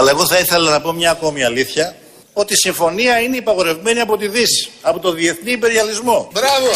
[0.00, 1.94] Αλλά εγώ θα ήθελα να πω μια ακόμη αλήθεια
[2.32, 6.30] ότι η συμφωνία είναι υπαγορευμένη από τη Δύση, από το διεθνή υπεριαλισμό.
[6.32, 6.70] Μπράβο!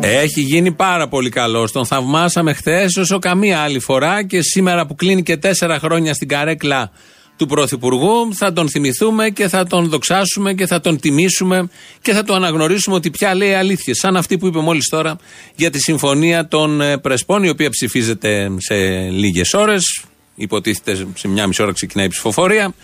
[0.00, 1.70] Έχει γίνει πάρα πολύ καλό.
[1.72, 6.28] Τον θαυμάσαμε χθες όσο καμία άλλη φορά και σήμερα που κλείνει και τέσσερα χρόνια στην
[6.28, 6.90] καρέκλα
[7.36, 11.68] του Πρωθυπουργού θα τον θυμηθούμε και θα τον δοξάσουμε και θα τον τιμήσουμε
[12.02, 13.98] και θα το αναγνωρίσουμε ότι πια λέει αλήθειες.
[13.98, 15.16] Σαν αυτή που είπε μόλις τώρα
[15.56, 18.74] για τη συμφωνία των ε, Πρεσπών, η οποία ψηφίζεται σε
[19.10, 20.04] λίγες ώρες.
[20.40, 22.74] Υποτίθεται σε μια μισή ώρα ξεκινάει η ψηφοφορία.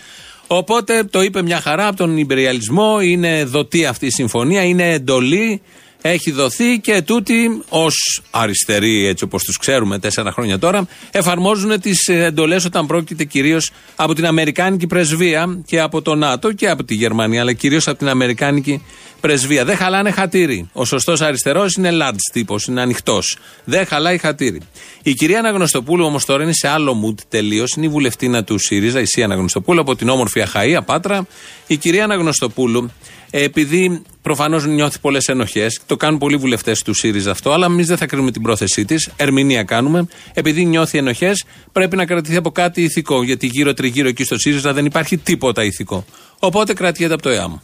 [0.47, 3.01] Οπότε το είπε μια χαρά από τον Ιμπεριαλισμό.
[3.01, 5.61] Είναι δοτή αυτή η συμφωνία, είναι εντολή
[6.01, 12.07] έχει δοθεί και τούτοι ως αριστεροί, έτσι όπως τους ξέρουμε τέσσερα χρόνια τώρα, εφαρμόζουν τις
[12.07, 16.95] εντολές όταν πρόκειται κυρίως από την Αμερικάνικη πρεσβεία και από το ΝΑΤΟ και από τη
[16.95, 18.81] Γερμανία, αλλά κυρίως από την Αμερικάνικη
[19.19, 19.65] πρεσβεία.
[19.65, 20.69] Δεν χαλάνε χατήρι.
[20.73, 23.37] Ο σωστός αριστερός είναι large τύπος, είναι ανοιχτός.
[23.63, 24.61] Δεν χαλάει χατήρι.
[25.03, 27.73] Η κυρία Αναγνωστοπούλου όμως τώρα είναι σε άλλο mood τελείως.
[27.75, 31.27] Είναι η βουλευτήνα του ΣΥΡΙΖΑ, η Σία Αναγνωστοπούλου, από την όμορφη Αχαία Πάτρα.
[31.67, 32.91] Η κυρία Αναγνωστοπούλου
[33.31, 37.97] επειδή προφανώς νιώθει πολλές ενοχές, το κάνουν πολλοί βουλευτές του ΣΥΡΙΖΑ αυτό, αλλά εμείς δεν
[37.97, 40.07] θα κρίνουμε την πρόθεσή της, ερμηνεία κάνουμε.
[40.33, 44.85] Επειδή νιώθει ενοχές, πρέπει να κρατηθεί από κάτι ηθικό, γιατί γύρω-τριγύρω εκεί στο ΣΥΡΙΖΑ δεν
[44.85, 46.05] υπάρχει τίποτα ηθικό.
[46.39, 47.57] Οπότε κρατιέται από το ΕΑΜ.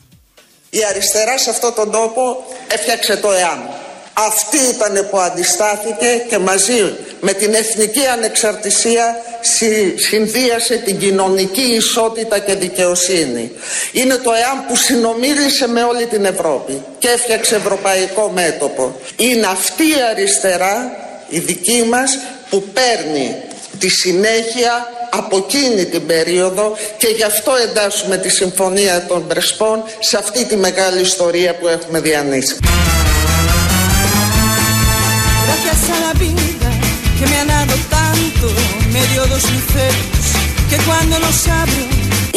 [0.70, 2.22] Η αριστερά σε αυτόν τον τόπο
[2.68, 3.83] έφτιαξε το ΕΑΜ.
[4.14, 9.16] Αυτή ήταν που αντιστάθηκε και μαζί με την εθνική ανεξαρτησία
[9.96, 13.52] συνδύασε την κοινωνική ισότητα και δικαιοσύνη.
[13.92, 18.96] Είναι το ΕΑΜ που συνομίλησε με όλη την Ευρώπη και έφτιαξε ευρωπαϊκό μέτωπο.
[19.16, 20.98] Είναι αυτή η αριστερά,
[21.30, 22.18] η δική μας,
[22.50, 23.36] που παίρνει
[23.80, 30.18] τη συνέχεια από εκείνη την περίοδο και γι' αυτό εντάσσουμε τη Συμφωνία των Πρεσπών σε
[30.18, 32.58] αυτή τη μεγάλη ιστορία που έχουμε διανύσει.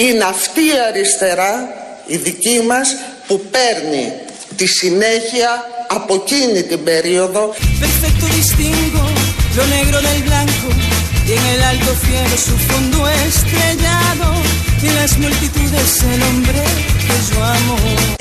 [0.04, 1.52] Είναι αυτή η αριστερά,
[2.06, 2.88] η δική μας,
[3.26, 4.04] που παίρνει
[4.56, 5.50] τη συνέχεια
[5.88, 7.42] από εκείνη την περίοδο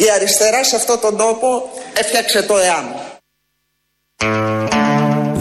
[0.06, 1.48] Η αριστερά σε αυτόν τον τόπο
[1.94, 3.05] έφτιαξε το ΕΑΜ.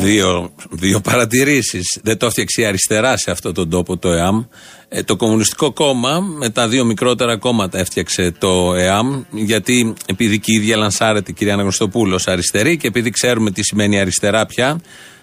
[0.04, 1.98] Δύο, δύο παρατηρήσεις.
[2.02, 4.44] Δεν το έφτιαξε η αριστερά σε αυτόν τον τόπο το ΕΑΜ.
[4.88, 9.22] Ε, το Κομμουνιστικό Κόμμα με τα δύο μικρότερα κόμματα έφτιαξε το ΕΑΜ.
[9.30, 14.00] Γιατί επειδή και η ίδια λανσάρεται η κυρία Αναγνωστοπούλος αριστερή και επειδή ξέρουμε τι σημαίνει
[14.00, 14.80] αριστερά πια,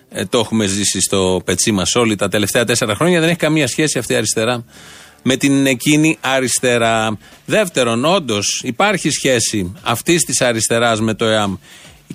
[0.09, 3.19] ε, το έχουμε ζήσει στο πετσί μας όλοι τα τελευταία τέσσερα χρόνια.
[3.19, 4.65] Δεν έχει καμία σχέση αυτή η αριστερά
[5.23, 7.17] με την εκείνη αριστερά.
[7.45, 11.55] Δεύτερον, όντως υπάρχει σχέση αυτής της αριστεράς με το ΕΑΜ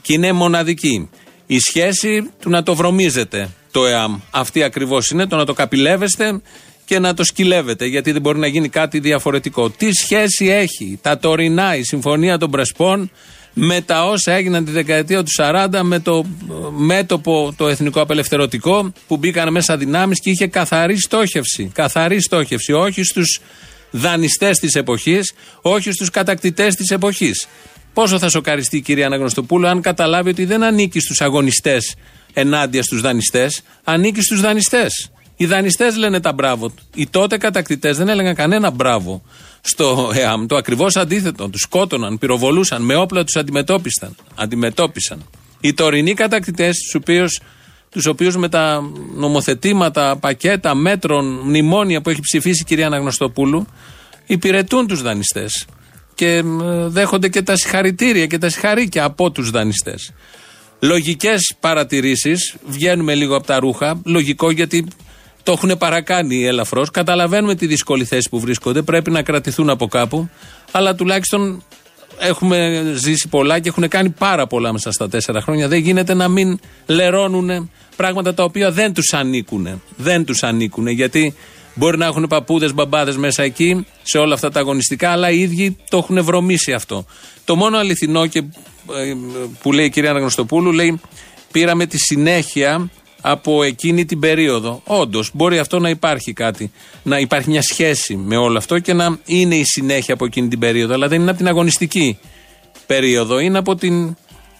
[0.02, 1.08] και είναι μοναδική
[1.46, 4.18] η σχέση του να το βρωμίζετε το ΕΑΜ.
[4.30, 6.40] Αυτή ακριβώς είναι το να το καπηλεύεστε
[6.84, 9.70] και να το σκυλεύετε, γιατί δεν μπορεί να γίνει κάτι διαφορετικό.
[9.70, 13.10] Τι σχέση έχει τα τωρινά, η Συμφωνία των Πρεσπών,
[13.58, 16.24] με τα όσα έγιναν τη δεκαετία του 40 με το
[16.76, 21.70] μέτωπο το εθνικό απελευθερωτικό που μπήκαν μέσα δυνάμεις και είχε καθαρή στόχευση.
[21.74, 23.40] Καθαρή στόχευση, όχι στους
[23.90, 27.46] δανειστές της εποχής, όχι στους κατακτητές της εποχής.
[27.96, 31.94] Πόσο θα σοκαριστεί η κυρία Αναγνωστοπούλου αν καταλάβει ότι δεν ανήκει στους αγωνιστές
[32.32, 35.10] ενάντια στους δανειστές, ανήκει στους δανειστές.
[35.36, 36.72] Οι δανειστές λένε τα μπράβο.
[36.94, 39.22] Οι τότε κατακτητές δεν έλεγαν κανένα μπράβο
[39.60, 40.46] στο ΕΑΜ.
[40.46, 41.48] Το ακριβώς αντίθετο.
[41.48, 44.16] Τους σκότωναν, πυροβολούσαν, με όπλα τους αντιμετώπισαν.
[44.34, 45.24] αντιμετώπισαν.
[45.60, 47.40] Οι τωρινοί κατακτητές, τους οποίους
[47.90, 48.82] τους οποίους με τα
[49.14, 53.66] νομοθετήματα, πακέτα, μέτρων, μνημόνια που έχει ψηφίσει η κυρία Αναγνωστοπούλου,
[54.26, 55.66] υπηρετούν τους δανειστές
[56.16, 56.43] και
[56.87, 60.12] δέχονται και τα συγχαρητήρια και τα συγχαρήκια από τους δανειστές.
[60.81, 64.00] Λογικές παρατηρήσεις, βγαίνουμε λίγο από τα ρούχα.
[64.05, 64.87] Λογικό γιατί
[65.43, 66.90] το έχουν παρακάνει ελαφρώς.
[66.90, 68.82] Καταλαβαίνουμε τη δύσκολη θέση που βρίσκονται.
[68.82, 70.29] Πρέπει να κρατηθούν από κάπου.
[70.70, 71.62] Αλλά τουλάχιστον
[72.19, 75.69] έχουμε ζήσει πολλά και έχουν κάνει πάρα πολλά μέσα στα τέσσερα χρόνια.
[75.69, 79.82] Δεν γίνεται να μην λερώνουν πράγματα τα οποία δεν τους ανήκουν.
[79.96, 81.35] Δεν τους ανήκουν γιατί
[81.78, 85.76] Μπορεί να έχουν παππούδες, μπαμπάδες μέσα εκεί, σε όλα αυτά τα αγωνιστικά, αλλά οι ίδιοι
[85.88, 87.05] το έχουν βρωμίσει αυτό.
[87.44, 89.14] Το μόνο αληθινό και, ε,
[89.62, 91.00] που λέει η κυρία Αναγνωστοπούλου, λέει
[91.52, 92.90] πήραμε τη συνέχεια
[93.20, 94.82] από εκείνη την περίοδο.
[94.84, 99.19] Όντως, μπορεί αυτό να υπάρχει κάτι, να υπάρχει μια σχέση με όλο αυτό και να
[99.26, 100.94] είναι η συνέχεια από εκείνη την περίοδο.
[100.94, 102.19] Αλλά δεν είναι από την αγωνιστική
[102.87, 104.17] περίοδο, είναι από την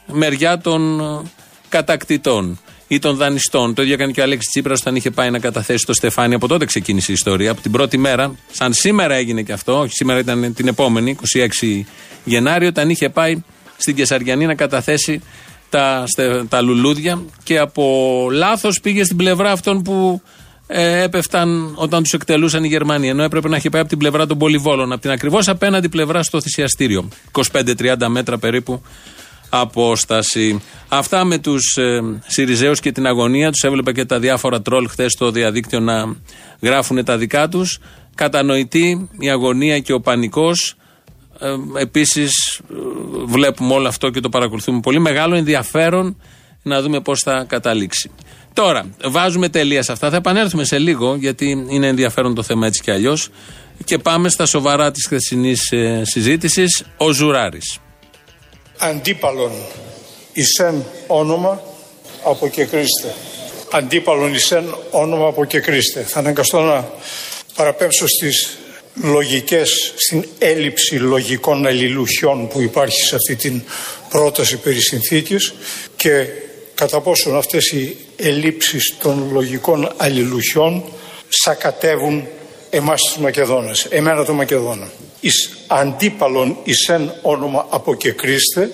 [0.07, 1.21] μεριά των ε,
[1.69, 3.75] κατακτητών ή των δανειστών.
[3.75, 6.35] Το ίδιο έκανε και ο Αλέξης Τσίπρας όταν είχε πάει να καταθέσει το Στεφάνι.
[6.35, 7.51] Από τότε ξεκίνησε η ιστορία.
[7.51, 11.17] Από την πρώτη μέρα, σαν σήμερα έγινε και αυτό, όχι σήμερα ήταν την επόμενη,
[11.63, 11.83] 26
[12.25, 13.43] Γενάρη, όταν είχε πάει
[13.77, 15.23] στην Κεσαριανή να καταθέσει
[15.71, 16.05] τα,
[16.49, 20.23] τα λουλούδια και από λάθος πήγε στην πλευρά αυτών που
[20.67, 23.09] ε, έπεφταν όταν τους εκτελούσαν οι Γερμανοί.
[23.09, 26.23] Ενώ έπρεπε να έχει πάει από την πλευρά των Πολυβόλων, από την ακριβώς απέναντι πλευρά
[26.23, 27.09] στο θυσιαστήριο.
[27.53, 28.83] 25-30 μέτρα περίπου
[29.49, 30.63] απόσταση.
[30.89, 33.63] Αυτά με τους ε, Σιριζέους και την αγωνία τους.
[33.63, 36.17] Έβλεπα και τα διάφορα τρόλ χθες στο διαδίκτυο να
[36.61, 37.79] γράφουν τα δικά τους.
[38.15, 40.75] Κατανοητή η αγωνία και ο πανικός.
[41.41, 42.75] Ε, Επίσης, ε,
[43.25, 44.99] βλέπουμε όλο αυτό και το παρακολουθούμε πολύ.
[44.99, 46.17] Μεγάλο ενδιαφέρον
[46.63, 48.11] να δούμε πώς θα καταλήξει.
[48.53, 50.11] Τώρα, βάζουμε τελεία σε αυτά.
[50.11, 53.29] Θα επανέλθουμε σε λίγο, γιατί είναι ενδιαφέρον το θέμα έτσι κι αλλιώς.
[53.85, 56.85] Και πάμε στα σοβαρά της χθεσινής ε, συζήτησης.
[56.97, 57.79] Ο Ζουράρης.
[58.79, 59.53] Αντίπαλον
[60.33, 61.63] εισέν όνομα
[62.25, 63.15] αποκεκρίστε.
[63.73, 66.01] Αντίπαλον εισέν όνομα αποκεκρίστε.
[66.01, 66.91] Θα αναγκαστώ να
[67.55, 68.59] παραπέμψω στις
[69.03, 73.63] λογικές, στην έλλειψη λογικών αλληλουχιών που υπάρχει σε αυτή την
[74.09, 75.55] πρόταση περί συνθήκης
[75.97, 76.27] και
[76.75, 80.85] κατά πόσον αυτές οι ελλείψεις των λογικών αλληλουχιών
[81.29, 82.27] σακατεύουν
[82.71, 84.91] εμάς τους Μακεδόνες, εμένα το Μακεδόνα.
[85.27, 88.71] Εις αντίπαλον εις εν όνομα αποκεκρίστε,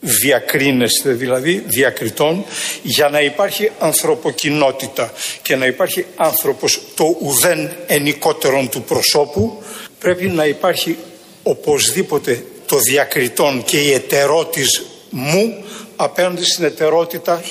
[0.00, 2.44] διακρίνεστε δηλαδή, διακριτών,
[2.82, 5.12] για να υπάρχει ανθρωποκοινότητα
[5.42, 9.62] και να υπάρχει άνθρωπος το ουδέν ενικότερον του προσώπου,
[9.98, 10.96] πρέπει να υπάρχει
[11.42, 15.64] οπωσδήποτε το διακριτών και η ετερότης μου
[15.96, 17.42] απέναντι στην ετερότητα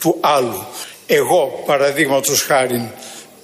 [0.00, 0.66] του άλλου.
[1.06, 2.90] Εγώ παραδείγματος χάρη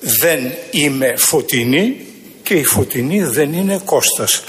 [0.01, 2.07] δεν είμαι φωτεινή
[2.53, 4.43] και η φωτεινή δεν είναι Κώστας.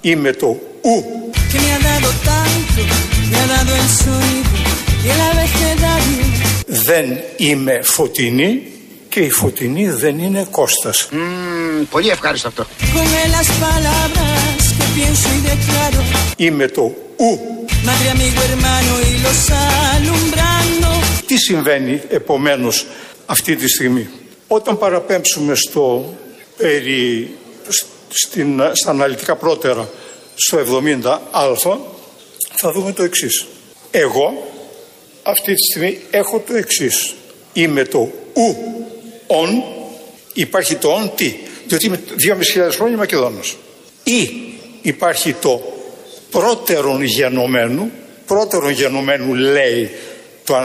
[0.00, 0.46] Είμαι το
[0.82, 1.04] ου.
[6.66, 7.04] Δεν
[7.36, 8.62] είμαι φωτεινή
[9.08, 11.08] και η φωτεινή δεν είναι Κώστας.
[11.90, 12.66] πολύ ευχάριστο αυτό.
[16.36, 16.82] Είμαι το
[17.16, 17.56] ου.
[21.26, 22.86] Τι συμβαίνει επομένως
[23.26, 24.08] αυτή τη στιγμή.
[24.46, 26.14] Όταν παραπέμψουμε στο
[26.56, 27.36] περί,
[28.08, 29.88] στην, στα αναλυτικά πρώτερα
[30.34, 31.76] στο 70α
[32.60, 33.46] θα δούμε το εξής.
[33.90, 34.50] Εγώ
[35.22, 37.14] αυτή τη στιγμή έχω το εξής.
[37.52, 38.56] Είμαι το ου
[39.26, 39.62] ον,
[40.32, 41.34] υπάρχει το ον τι,
[41.66, 42.00] διότι είμαι
[42.56, 43.56] 2.500 χρόνια Μακεδόνος.
[44.04, 44.30] Ή
[44.82, 45.60] υπάρχει το
[46.30, 47.90] πρώτερον γενομένου,
[48.26, 49.90] πρώτερον γενομένου λέει
[50.46, 50.56] το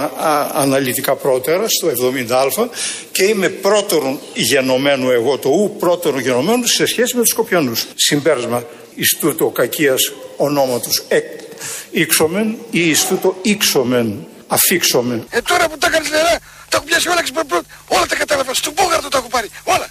[0.54, 2.68] αναλυτικά πρώτερα στο 70α
[3.12, 7.86] και είμαι πρώτερον γενομένου εγώ το ου πρώτερον γενομένου σε σχέση με τους Σκοπιανούς.
[7.96, 8.64] Συμπέρασμα
[8.96, 11.26] εις τούτο κακίας ονόματος εκ
[11.92, 15.26] ήξομεν ή εις τούτο ήξομεν αφήξομεν.
[15.30, 16.40] Ε τώρα που τα έκανες νερά
[16.70, 17.22] τα έχω πιάσει όλα,
[17.88, 18.54] όλα τα κατάλαβα.
[18.54, 19.50] Στον Πόγαρτο τα έχω πάρει.
[19.64, 19.88] Όλα.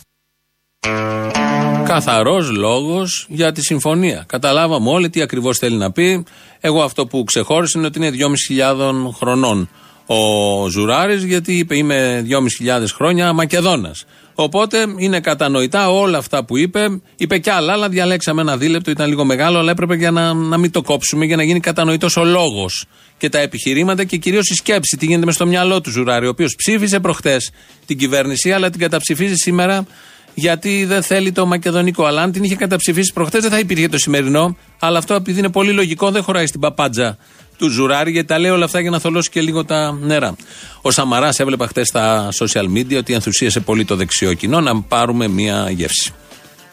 [1.84, 4.24] Καθαρός λόγος για τη συμφωνία.
[4.28, 6.24] Καταλάβαμε όλοι τι ακριβώς θέλει να πει.
[6.60, 8.10] Εγώ αυτό που ξεχώρισε είναι ότι είναι
[8.58, 9.70] 2.500 χρονών
[10.12, 14.04] ο Ζουράρης, γιατί είπε είμαι 2.500 χρόνια Μακεδόνας.
[14.34, 17.00] Οπότε είναι κατανοητά όλα αυτά που είπε.
[17.16, 20.58] Είπε κι άλλα, αλλά διαλέξαμε ένα δίλεπτο, ήταν λίγο μεγάλο, αλλά έπρεπε για να, να
[20.58, 22.84] μην το κόψουμε, για να γίνει κατανοητός ο λόγος
[23.18, 24.96] και τα επιχειρήματα και κυρίως η σκέψη.
[24.96, 27.50] Τι γίνεται με στο μυαλό του Ζουράρη, ο οποίος ψήφισε προχτές
[27.86, 29.86] την κυβέρνηση, αλλά την καταψηφίζει σήμερα
[30.34, 32.04] γιατί δεν θέλει το μακεδονικό.
[32.04, 34.56] Αλλά αν την είχε καταψηφίσει προχτές, δεν θα υπήρχε το σημερινό.
[34.78, 37.18] Αλλά αυτό επειδή είναι πολύ λογικό, δεν χωράει στην παπάντζα
[37.60, 40.36] του Ζουράρη, γιατί τα λέει όλα αυτά για να θολώσει και λίγο τα νερά.
[40.82, 44.60] Ο Σαμαράς έβλεπα χτες στα social media ότι ενθουσίασε πολύ το δεξιό κοινό.
[44.60, 46.12] Να πάρουμε μία γεύση.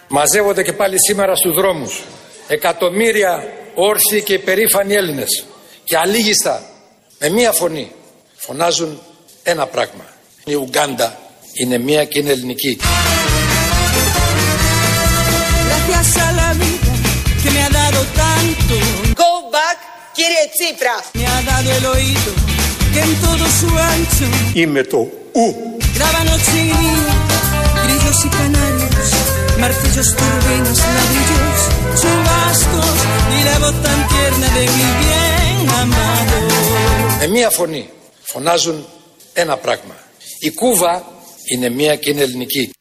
[0.08, 2.02] Μαζεύονται και πάλι σήμερα στους δρόμους
[2.48, 3.44] εκατομμύρια
[3.76, 5.46] όρθιοι και υπερήφανοι Έλληνες.
[5.84, 6.62] Και αλήγιστα
[7.20, 7.92] με μία φωνή
[8.36, 9.00] φωνάζουν
[9.44, 10.06] ένα πράγμα.
[10.46, 11.20] Η Ουγγάντα
[11.54, 12.78] είναι μία και είναι ελληνική.
[20.20, 20.96] Κύριε Τσίπρα.
[24.54, 24.98] Είμαι το
[25.32, 25.46] ου.
[29.64, 31.60] martillos, turbinas, ladrillos,
[32.00, 32.98] chubascos
[33.38, 36.38] y la voz tan tierna de mi bien amado.
[37.20, 37.90] Με μία φωνή
[38.22, 38.86] φωνάζουν
[39.34, 39.96] ένα πράγμα.
[40.40, 41.06] Η Κούβα
[41.52, 42.72] είναι μία και είναι ελληνική.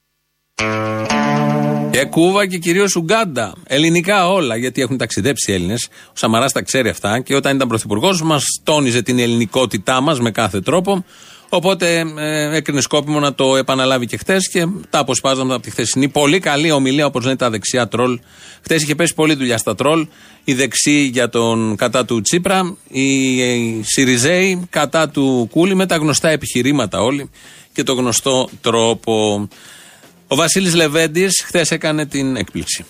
[1.97, 3.53] Και Κούβα και κυρίως Ουγκάντα.
[3.67, 5.89] Ελληνικά όλα, γιατί έχουν ταξιδέψει οι Έλληνες.
[6.09, 10.31] Ο Σαμαράς τα ξέρει αυτά και όταν ήταν πρωθυπουργός μας τόνιζε την ελληνικότητά μας με
[10.31, 11.05] κάθε τρόπο.
[11.49, 16.09] Οπότε ε, έκρινε σκόπιμο να το επαναλάβει και χθες και τα αποσπάζαμε από τη χθεσινή.
[16.09, 18.19] Πολύ καλή ομιλία, όπως λένε τα δεξιά τρόλ.
[18.63, 20.07] Χθες είχε πέσει πολλή δουλειά στα τρόλ.
[20.45, 25.97] Η δεξί για τον κατά του Τσίπρα, οι, οι Σιριζέοι κατά του Κούλι με τα
[25.97, 27.31] γνωστά επιχειρήματα όλοι
[27.73, 29.49] και το γνωστό τρόπο.
[30.29, 32.85] Ο Βασίλης Λεβέντης χθες έκανε την έκπληξη.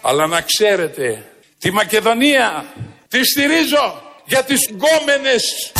[0.00, 1.24] Αλλά να ξέρετε,
[1.58, 2.64] τη Μακεδονία
[3.08, 5.72] τη στηρίζω για τις γκόμενες.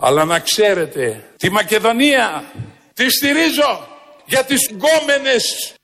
[0.00, 2.44] Αλλά να ξέρετε, τη Μακεδονία
[2.94, 3.88] τη στηρίζω
[4.24, 5.74] για τις γκόμενες.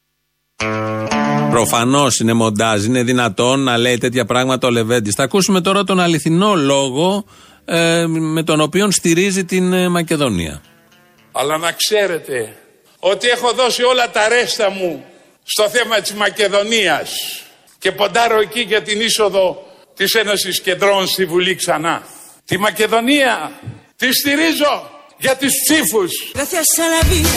[1.53, 5.15] Προφανώς είναι μοντάζ, είναι δυνατόν να λέει τέτοια πράγματα ο Λεβέντης.
[5.15, 7.25] Θα ακούσουμε τώρα τον αληθινό λόγο
[7.65, 10.63] ε, με τον οποίο στηρίζει την ε, Μακεδονία.
[11.33, 12.57] Αλλά να ξέρετε
[12.99, 15.05] ότι έχω δώσει όλα τα ρέστα μου
[15.43, 17.11] στο θέμα της Μακεδονίας
[17.79, 19.63] και ποντάρω εκεί για την είσοδο
[19.97, 22.03] της Ένωσης Κεντρών στη Βουλή ξανά.
[22.45, 23.53] Τη Μακεδονία
[23.97, 26.11] τη στηρίζω για τις ψήφους.
[26.35, 27.37] Gracias a la vida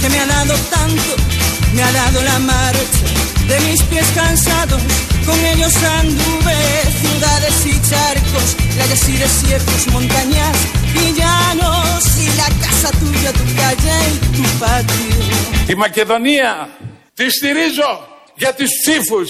[0.00, 1.12] que me ha dado tanto,
[1.74, 3.04] me ha dado la marcha
[3.50, 4.82] de mis pies cansados.
[5.26, 6.56] Con ellos anduve
[7.02, 10.56] ciudades y charcos, playas y desiertos, montañas
[11.02, 12.02] y llanos.
[12.24, 15.14] Y la casa tuya, tu calle y tu patio.
[15.66, 16.68] Τη Μακεδονία
[17.14, 19.28] τη στηρίζω για τις ψήφους.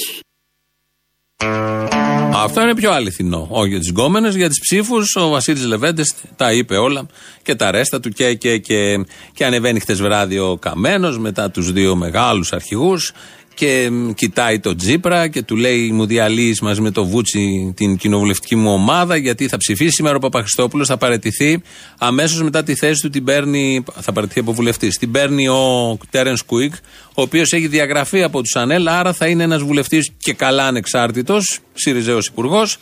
[2.37, 3.47] Αυτό είναι πιο αληθινό.
[3.51, 5.17] Όχι για τις γκόμενες, για τις ψήφους.
[5.17, 7.07] Ο Βασίλης Λεβέντες τα είπε όλα
[7.43, 11.73] και τα ρέστα του και, και, και, και ανεβαίνει χτες βράδυ ο Καμένος μετά τους
[11.73, 13.13] δύο μεγάλους αρχηγούς
[13.55, 18.57] και κοιτάει τον Τζίπρα και του λέει: Μου διαλύεις μαζί με το Βούτσι την κοινοβουλευτική
[18.57, 21.63] μου ομάδα, γιατί θα ψηφίσει σήμερα ο Παπαχριστόπουλος, θα παρετηθεί.
[21.99, 24.99] Αμέσως μετά τη θέση του την παίρνει, θα παρετηθεί από βουλευτής.
[24.99, 26.75] Την παίρνει ο Τέρεν Κουίκ,
[27.15, 31.59] ο οποίος έχει διαγραφεί από τους ΑΝΕΛ, άρα θα είναι ένας βουλευτής και καλά ανεξάρτητος,
[31.75, 32.79] Σιριζέος Υπουργός.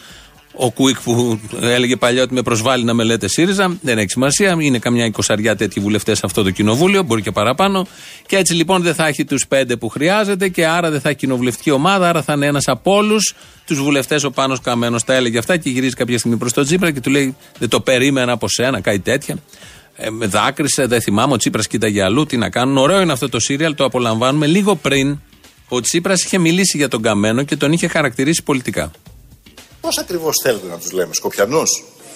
[0.55, 4.57] Ο Κουίκ που έλεγε παλιά ότι με προσβάλλει να με λέτε ΣΥΡΙΖΑ, δεν έχει σημασία.
[4.59, 7.87] Είναι καμιά εικοσαριά τέτοιοι βουλευτές σε αυτό το κοινοβούλιο, μπορεί και παραπάνω.
[8.27, 11.19] Και έτσι λοιπόν δεν θα έχει τους πέντε που χρειάζεται και άρα δεν θα έχει
[11.19, 12.09] κοινοβουλευτική ομάδα.
[12.09, 13.35] Άρα θα είναι ένας από όλους
[13.67, 14.25] τους βουλευτές.
[14.25, 17.11] Ο Πάνος Καμένος τα έλεγε αυτά και γυρίζει κάποια στιγμή προς τον Τσίπρα και του
[17.11, 19.37] λέει: Δεν το περίμενα από σένα, κάτι τέτοια.
[19.97, 21.33] Ε, με δάκρυσε, δεν θυμάμαι.
[21.33, 22.27] Ο Τσίπρας κοίταγε αλλού.
[22.27, 22.77] Τι να κάνουν.
[22.77, 25.19] Ωραίο είναι αυτό το σύριαλ, το απολαμβάνουμε λίγο πριν.
[25.69, 28.91] Ο Τσίπρας είχε μιλήσει για τον Καμένο και τον είχε χαρακτηρίσει πολιτικά.
[29.83, 31.63] Πώς ακριβώς θέλετε να τους λέμε, Σκοπιανού.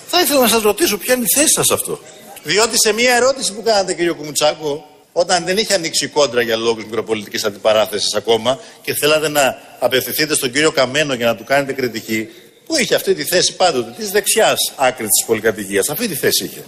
[0.06, 1.98] Θα ήθελα να σας ρωτήσω ποια είναι η θέση σας σε αυτό;
[2.42, 6.56] Διότι σε μια ερώτηση που κάνατε, κύριο Κουμουτσάκο, όταν δεν είχε ανοίξει η κόντρα για
[6.56, 11.72] λόγους μικροπολιτικής αντιπαράθεσης ακόμα και θέλατε να απευθυνθείτε στον κύριο Καμένο για να του κάνετε
[11.72, 12.28] κριτική,
[12.66, 16.64] που είχε αυτή τη θέση πάντοτε, της δεξιάς άκρη της πολυκατοικίας; Αυτή τη θέση είχε.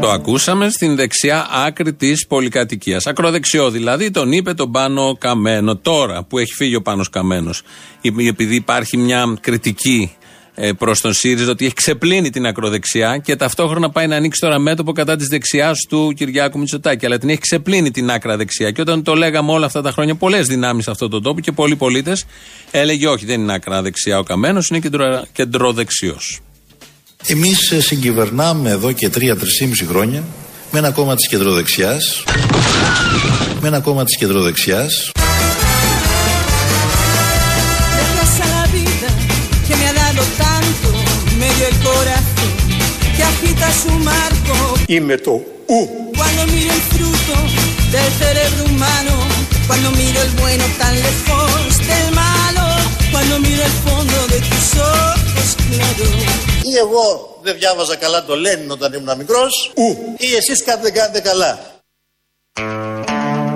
[0.00, 3.06] Το ακούσαμε στην δεξιά άκρη της πολυκατοικίας.
[3.06, 5.76] Ακροδεξιό δηλαδή, τον είπε τον Πάνο Καμένο.
[5.76, 7.62] Τώρα που έχει φύγει ο Πάνος Καμένος,
[8.28, 10.16] επειδή υπάρχει μια κριτική
[10.54, 14.58] ε, προς τον ΣΥΡΙΖΑ ότι έχει ξεπλύνει την ακροδεξιά και ταυτόχρονα πάει να ανοίξει τώρα
[14.58, 17.06] μέτωπο κατά της δεξιάς του Κυριάκου Μητσοτάκη.
[17.06, 18.70] Αλλά την έχει ξεπλύνει την άκρα δεξιά.
[18.70, 21.52] Και όταν το λέγαμε όλα αυτά τα χρόνια, πολλές δυνάμεις σε αυτόν τον τόπο και
[21.52, 22.26] πολλοί πολίτες
[22.70, 26.40] έλεγε όχι, δεν είναι άκρα δεξιά ο Καμένος, είναι κεντρο, κεντροδεξιός.
[27.26, 30.22] Εμείς συγκυβερνάμε εδώ και 3-3,5 χρόνια
[30.70, 32.24] με ένα κόμμα της κεντροδεξιάς.
[33.60, 35.10] Με ένα κόμμα της κεντροδεξιάς.
[44.86, 45.30] Είμαι το
[45.66, 45.88] ου.
[47.94, 49.14] Del cerebro humano,
[49.68, 52.33] cuando miro el bueno tan
[53.24, 54.66] cuando miro el fondo de tus
[54.96, 56.14] ojos claros.
[56.62, 59.72] Ή εγώ δεν διάβαζα καλά το Λένιν όταν ήμουν μικρός,
[60.18, 61.58] ή εσείς κάτι δεν κάνετε καλά.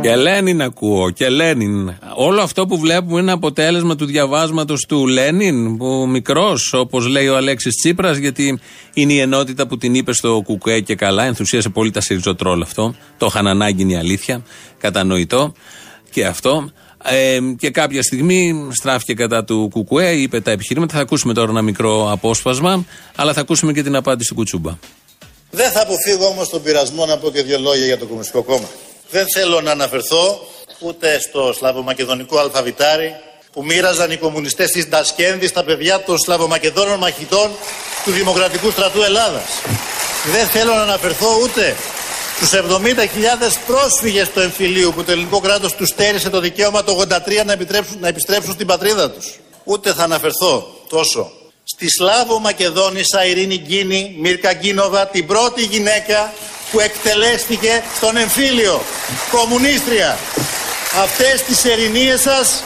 [0.02, 1.98] Και Λένιν ακούω, και Λένιν.
[2.14, 7.36] Όλο αυτό που βλέπουμε είναι αποτέλεσμα του διαβάσματος του Λένιν, που μικρός, όπως λέει ο
[7.36, 8.60] Αλέξης Τσίπρας, γιατί
[8.94, 11.24] είναι η ενότητα που την είπε στο Κουκουέ και καλά.
[11.24, 12.94] Ενθουσίασε πολύ τα Σιριζοτρόλ αυτό.
[13.18, 14.42] Το είχαν ανάγκη είναι η αλήθεια.
[14.78, 15.52] Κατανοητό
[16.10, 16.70] και αυτό.
[17.04, 20.94] Ε, και κάποια στιγμή στράφηκε κατά του Κουκουέ, είπε τα επιχειρήματα.
[20.94, 22.84] Θα ακούσουμε τώρα ένα μικρό απόσπασμα,
[23.16, 24.78] αλλά θα ακούσουμε και την απάντηση του Κουτσούμπα.
[25.50, 28.68] Δεν θα αποφύγω όμως τον πειρασμό να πω και δύο λόγια για το Κομμουνιστικό Κόμμα.
[29.10, 30.40] Δεν θέλω να αναφερθώ
[30.80, 33.12] ούτε στο σλαβομακεδονικό αλφαβητάρι
[33.52, 37.50] που μοίραζαν οι κομμουνιστές της Ντασκένδης στα παιδιά των σλαβομακεδόνων μαχητών
[38.04, 39.48] του Δημοκρατικού Στρατού Ελλάδας.
[40.32, 41.76] Δεν θέλω να αναφερθώ ούτε
[42.40, 42.62] στου 70.000
[43.66, 47.96] πρόσφυγες του εμφυλίου που το ελληνικό κράτος τους στέρισε το δικαίωμα το 83 να, επιτρέψουν,
[48.00, 49.38] να επιστρέψουν στην πατρίδα τους.
[49.64, 51.32] Ούτε θα αναφερθώ τόσο
[51.64, 56.32] στη Σλάβο Μακεδόνισσα Ειρήνη Γκίνη Μίρκα Γκίνοβα, την πρώτη γυναίκα
[56.70, 58.80] που εκτελέστηκε στον εμφύλιο.
[59.30, 60.18] Κομμουνίστρια.
[61.02, 62.62] Αυτές τις ερηνίες σας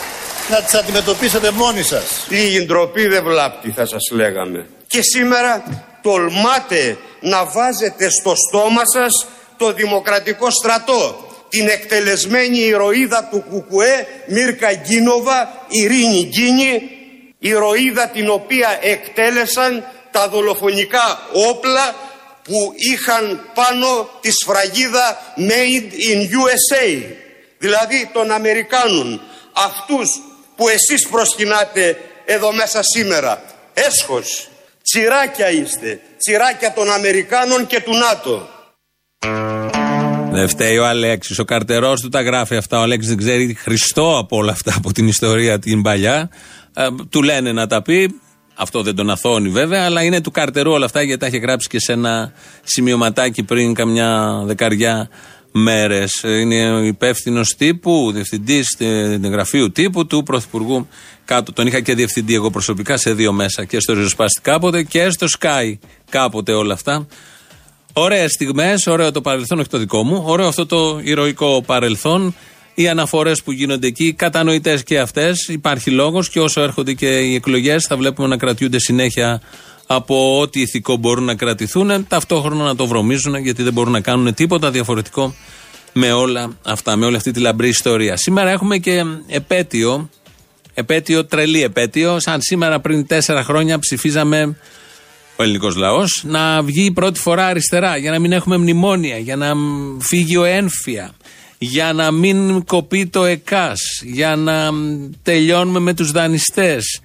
[0.51, 2.27] να τις αντιμετωπίσετε μόνοι σας.
[2.29, 4.67] Η ντροπή δεν βλάπτει θα σας λέγαμε.
[4.87, 5.65] Και σήμερα
[6.03, 9.27] τολμάτε να βάζετε στο στόμα σας
[9.63, 11.27] το δημοκρατικό στρατό.
[11.49, 16.91] Την εκτελεσμένη ηρωίδα του Κουκουέ Μίρκα Γκίνοβα, Ειρήνη Γκίνη,
[17.39, 21.95] ηρωίδα την οποία εκτέλεσαν τα δολοφονικά όπλα
[22.43, 27.03] που είχαν πάνω τη σφραγίδα Made in USA,
[27.59, 29.21] δηλαδή των Αμερικάνων,
[29.53, 30.21] αυτούς
[30.57, 33.43] που εσείς προσκυνάτε εδώ μέσα σήμερα.
[33.75, 34.49] Έσχος,
[34.83, 36.01] Τσιράκια είστε.
[36.19, 38.52] Τσιράκια των Αμερικάνων και του ΝΑΤΟ.
[40.33, 41.39] Δεν φταίει ο Αλέξης.
[41.39, 42.79] Ο καρτερός του τα γράφει αυτά.
[42.79, 46.31] Ο Αλέξης δεν ξέρει Χριστό από όλα αυτά από την ιστορία την παλιά.
[46.75, 48.21] Ε, του λένε να τα πει.
[48.55, 51.69] Αυτό δεν τον αθώνει βέβαια, αλλά είναι του καρτερού όλα αυτά γιατί τα έχει γράψει
[51.69, 55.09] και σε ένα σημειωματάκι πριν καμιά δεκαριά
[55.53, 56.21] μέρες.
[56.25, 58.77] Είναι υπεύθυνος τύπου, διευθυντής
[59.23, 60.89] γραφείου τύπου του Πρωθυπουργού.
[61.25, 61.53] Κάτω.
[61.53, 65.27] Τον είχα και διευθυντή εγώ προσωπικά σε δύο μέσα και στο Ριζοσπάστη κάποτε και στο
[65.39, 65.75] Sky
[66.11, 67.07] κάποτε όλα αυτά.
[67.93, 70.23] Ωραίες στιγμές, ωραίο το παρελθόν, όχι το δικό μου.
[70.27, 72.35] Ωραίο αυτό το ηρωικό παρελθόν.
[72.75, 75.49] Οι αναφορές που γίνονται εκεί, κατανοητές και αυτές.
[75.49, 79.41] Υπάρχει λόγος και όσο έρχονται και οι εκλογές, θα βλέπουμε να κρατιούνται συνέχεια
[79.87, 82.07] από ό,τι ηθικό μπορούν να κρατηθούν.
[82.09, 85.35] Ταυτόχρονα να το βρωμίζουν, γιατί δεν μπορούν να κάνουν τίποτα διαφορετικό
[85.93, 88.17] με όλα αυτά, με όλη αυτή τη λαμπρή ιστορία.
[88.17, 90.09] Σήμερα έχουμε και επέτειο,
[90.75, 92.21] επέτειο, τρελή επέτειο.
[92.21, 94.57] Σαν σήμερα πριν τέσσερα χρόνια ψηφίζαμε
[95.37, 99.55] ο ελληνικός λαός να βγει πρώτη φορά αριστερά για να μην έχουμε μνημόνια, για να
[99.99, 101.13] φύγει ο ένφια,
[101.59, 104.71] για να μην κοπεί το ΕΚΑΣ, για να
[105.23, 107.01] τελειώνουμε με τους δανειστές,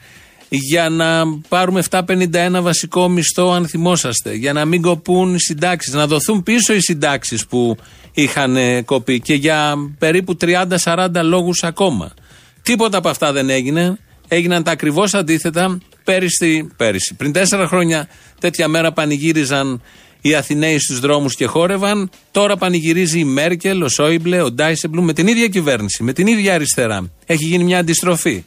[0.50, 6.08] για να πάρουμε 751 βασικό μισθό αν θυμόσαστε, για να μην κοπούν οι συντάξεις, να
[6.08, 7.78] δοθούν πίσω οι συντάξεις που
[8.14, 10.38] είχαν κοπεί και για περίπου
[10.84, 12.14] 30-40 λόγους ακόμα.
[12.62, 13.98] Τίποτα από αυτά δεν έγινε.
[14.28, 17.14] Έγιναν τα ακριβώς αντίθετα πέρυσι, πέρυσι.
[17.14, 18.08] Πριν τέσσερα χρόνια
[18.40, 19.82] τέτοια μέρα πανηγύριζαν
[20.22, 22.10] οι Αθηναίοι στους δρόμους και χόρευαν.
[22.32, 26.54] Τώρα πανηγυρίζει η Μέρκελ, ο Σόιμπλε, ο Ντάισεμπλουμ με την ίδια κυβέρνηση, με την ίδια
[26.54, 27.10] αριστερά.
[27.26, 28.44] Έχει γίνει μια αντιστροφή.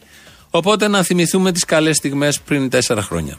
[0.49, 3.37] Οπότε να θυμηθούμε τις καλές στιγμές πριν τέσσερα χρόνια.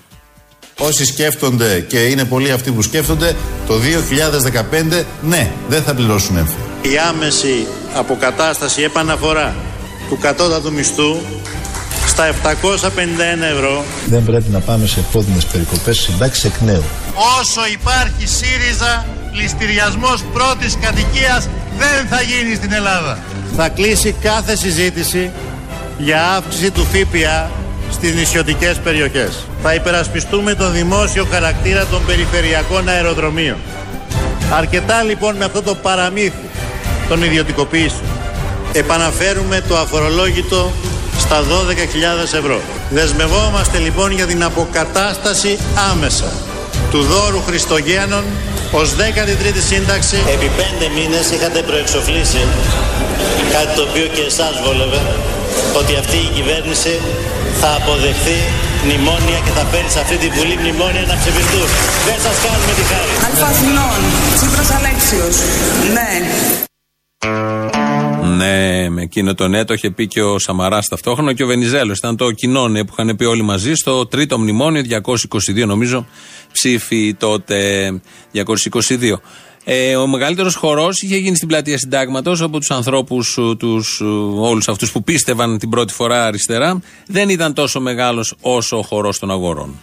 [0.79, 6.57] Όσοι σκέφτονται και είναι πολλοί αυτοί που σκέφτονται, το 2015 ναι, δεν θα πληρώσουν έμφυα.
[6.83, 9.55] Η άμεση αποκατάσταση επαναφορά
[10.09, 11.17] του κατώτατου μισθού
[12.07, 13.85] στα 751 ευρώ.
[14.07, 16.83] Δεν πρέπει να πάμε σε επώδυνες περικοπές συντάξεις εκ νέου.
[17.41, 23.19] Όσο υπάρχει ΣΥΡΙΖΑ, πληστηριασμός πρώτης κατοικίας δεν θα γίνει στην Ελλάδα.
[23.57, 25.31] Θα κλείσει κάθε συζήτηση
[25.99, 27.51] για αύξηση του ΦΠΑ
[27.91, 29.47] στις νησιωτικές περιοχές.
[29.63, 33.57] Θα υπερασπιστούμε τον δημόσιο χαρακτήρα των περιφερειακών αεροδρομίων.
[34.53, 36.49] Αρκετά λοιπόν με αυτό το παραμύθι
[37.09, 38.11] των ιδιωτικοποιήσεων.
[38.73, 40.73] Επαναφέρουμε το αφορολόγητο
[41.25, 42.61] στα 12.000 ευρώ.
[42.91, 45.59] Δεσμευόμαστε λοιπόν για την αποκατάσταση
[45.91, 46.31] άμεσα
[46.91, 48.25] του δώρου Χριστογέννων
[48.71, 50.19] ως 13η σύνταξη.
[50.35, 52.43] Επί πέντε μήνες είχατε προεξοφλήσει
[53.55, 55.01] κάτι το οποίο και εσάς βόλευε
[55.81, 56.95] ότι αυτή η κυβέρνηση
[57.61, 58.39] θα αποδεχθεί
[58.85, 61.69] μνημόνια και θα παίρνει σε αυτή τη Βουλή μνημόνια να ψηφιστούν.
[62.09, 63.13] Δεν σας κάνουμε τη χάρη.
[63.27, 63.99] Αλφα Αθηνών,
[64.37, 65.35] Τσίπρας Αλέξιος,
[65.97, 66.11] ναι.
[68.43, 71.99] Ναι, με εκείνο το ναι το είχε πει και ο Σαμαράς ταυτόχρονα και ο Βενιζέλος.
[71.99, 76.07] Ήταν το κοινό ναι που είχαν πει όλοι μαζί στο τρίτο μνημόνιο, 222 νομίζω,
[76.53, 77.91] ψήφι τότε
[78.33, 79.21] 222.
[79.65, 83.39] Ε, ο μεγαλύτερος χορός είχε γίνει στην πλατεία Συντάγματος από τους ανθρώπους,
[84.37, 86.81] όλους αυτούς που πίστευαν την πρώτη φορά αριστερά.
[87.07, 89.81] Δεν ήταν τόσο μεγάλος όσο ο χορός των αγορών.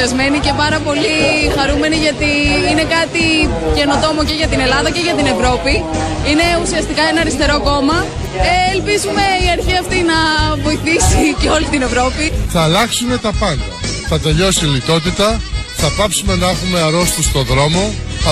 [0.00, 1.16] Ενθουσιασμένοι και πάρα πολύ
[1.56, 2.30] χαρούμενοι γιατί
[2.70, 3.24] είναι κάτι
[3.76, 5.74] καινοτόμο και για την Ελλάδα και για την Ευρώπη.
[6.30, 7.96] Είναι ουσιαστικά ένα αριστερό κόμμα.
[8.50, 10.18] Ε, ελπίζουμε η αρχή αυτή να
[10.66, 12.24] βοηθήσει και όλη την Ευρώπη.
[12.54, 13.68] Θα αλλάξουν τα πάντα.
[14.10, 15.28] Θα τελειώσει η λιτότητα,
[15.80, 17.82] θα πάψουμε να έχουμε αρρώστους στο δρόμο,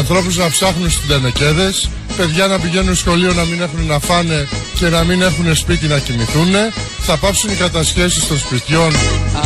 [0.00, 1.74] ανθρώπους να ψάχνουν στις τενεκέδες,
[2.16, 5.98] παιδιά να πηγαίνουν σχολείο να μην έχουν να φάνε και να μην έχουν σπίτι να
[5.98, 6.52] κοιμηθούν,
[7.10, 8.92] θα πάψουν οι κατασχέσεις των σπιτιών.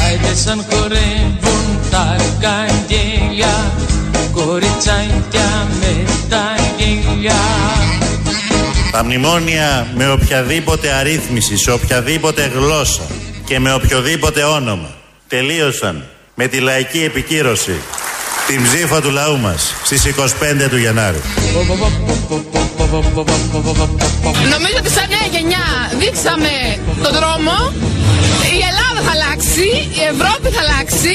[0.06, 3.72] Άιντε σαν χορεύουν τα καγγέλια,
[4.32, 7.40] κοριτσάκια με τα γέλια.
[8.92, 13.02] Τα μνημόνια με οποιαδήποτε αρρύθμιση, σε οποιαδήποτε γλώσσα
[13.44, 14.90] και με οποιοδήποτε όνομα
[15.28, 17.80] τελείωσαν με τη λαϊκή επικύρωση
[18.46, 21.20] την ψήφα του λαού μας στις 25 του Γενάρη.
[24.54, 25.66] Νομίζω ότι σαν νέα γενιά
[26.00, 26.52] δείξαμε
[27.02, 27.56] τον δρόμο.
[28.56, 29.66] Η Ελλάδα θα αλλάξει,
[30.00, 31.14] η Ευρώπη θα αλλάξει.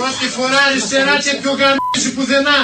[0.00, 2.58] Πρώτη φορά αριστερά και πιο γαμίση πουθενά.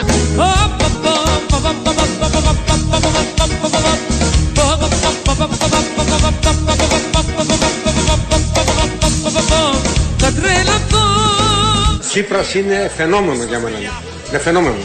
[10.17, 11.02] Θα τρελαθώ
[12.12, 13.77] Τσίπρας είναι φαινόμενο για μένα.
[14.29, 14.77] Είναι φαινόμενο.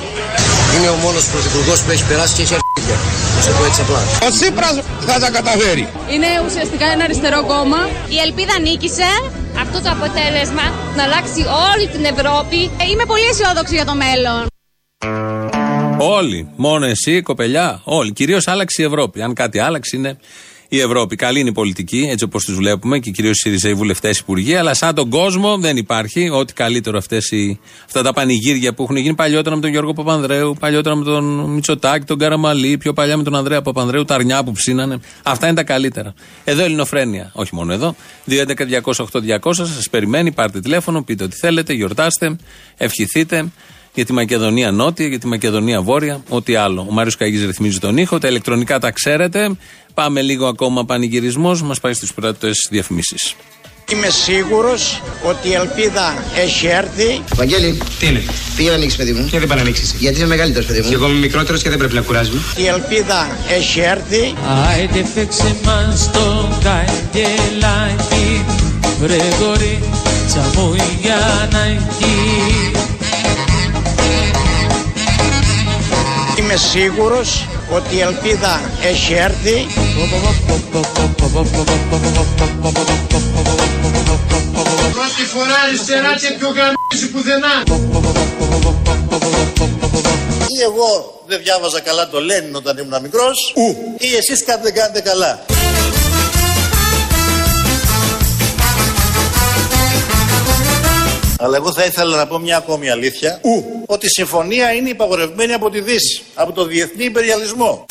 [0.75, 2.97] Είναι ο μόνος πρωθυπουργός που έχει περάσει και έχει αρχίδια.
[3.35, 4.01] Να το πω έτσι απλά.
[4.27, 4.75] Ο Τσίπρας
[5.09, 5.87] θα τα καταφέρει.
[6.13, 7.79] Είναι ουσιαστικά ένα αριστερό κόμμα.
[8.15, 9.09] Η ελπίδα νίκησε.
[9.63, 10.65] αυτό το αποτέλεσμα
[10.97, 12.59] να αλλάξει όλη την Ευρώπη.
[12.81, 14.41] Ε, Είμαι πολύ αισιόδοξη για το μέλλον.
[16.17, 16.39] Όλοι.
[16.55, 17.81] Μόνο εσύ, κοπελιά.
[17.83, 18.11] Όλοι.
[18.13, 19.21] Κυρίως άλλαξε η Ευρώπη.
[19.21, 20.11] Αν κάτι άλλαξε είναι
[20.69, 21.15] η Ευρώπη.
[21.15, 24.55] Καλή είναι η πολιτική, έτσι όπως του βλέπουμε και κυρίως οι ΣΥΡΙΖΑ, οι βουλευτές, υπουργοί.
[24.55, 26.29] Αλλά σαν τον κόσμο δεν υπάρχει.
[26.29, 30.55] Ό,τι καλύτερο αυτές οι, αυτά τα πανηγύρια που έχουν γίνει παλιότερα με τον Γιώργο Παπανδρέου,
[30.59, 34.51] παλιότερα με τον Μητσοτάκη, τον Καραμαλή, πιο παλιά με τον Ανδρέα Παπανδρέου, τα αρνιά που
[34.51, 34.99] ψήνανε.
[35.23, 36.13] Αυτά είναι τα καλύτερα.
[36.43, 37.31] Εδώ Ελληνοφρένεια.
[37.33, 37.95] Όχι μόνο εδώ.
[38.29, 40.31] 2.11.208.200 σας περιμένει.
[40.31, 42.35] Πάρτε τηλέφωνο, πείτε ό,τι θέλετε, γιορτάστε,
[42.77, 43.45] ευχηθείτε
[43.97, 46.85] για τη Μακεδονία Νότια, για τη Μακεδονία Βόρεια, ό,τι άλλο.
[46.89, 49.51] Ο Μάριος Καγή ρυθμίζει τον ήχο, τα ηλεκτρονικά τα ξέρετε.
[49.93, 53.35] Πάμε λίγο ακόμα πανηγυρισμός, μας πάει στις πρώτες διαφημίσεις.
[53.91, 57.21] Είμαι σίγουρος ότι η ελπίδα έχει έρθει.
[57.35, 58.23] Βαγγέλη, Τι είναι,
[58.55, 59.95] πήγαινε να ανοίξεις, παιδί μου; και δεν πάνε να ανοίξεις.
[59.99, 60.87] Γιατί είμαι μεγαλύτερος, παιδί μου.
[60.89, 62.41] Και εγώ είμαι μικρότερος και δεν πρέπει να κουράζουμε.
[62.57, 64.33] Η ελπίδα έχει έρθει.
[64.69, 68.45] Άιντε φέξε μας το καγκελάκι
[68.99, 71.59] Βρε κορίτσα μου για να
[76.57, 79.67] σίγουρος ότι η ελπίδα έχει έρθει.
[84.91, 87.63] Πρώτη φορά αριστερά και πιο γαμίση πουθενά.
[90.57, 93.53] Ή εγώ δεν διάβαζα καλά το Λένιν όταν ήμουν μικρός,
[93.97, 95.45] ή εσείς κάτι δεν κάνετε καλά.
[101.39, 103.41] Αλλά εγώ θα ήθελα να πω μια ακόμη αλήθεια.
[103.85, 107.85] Ότι η συμφωνία είναι υπαγορευμένη από τη Δύση, από το διεθνή υπεριαλισμό.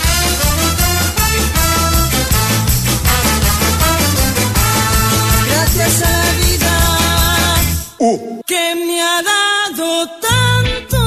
[5.48, 6.74] Gracias a la vida
[8.50, 9.86] que me ha dado
[10.26, 11.00] tanto.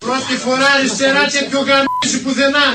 [0.00, 2.66] Πρώτη φορά αριστερά και πιο γαμίση πουθενά.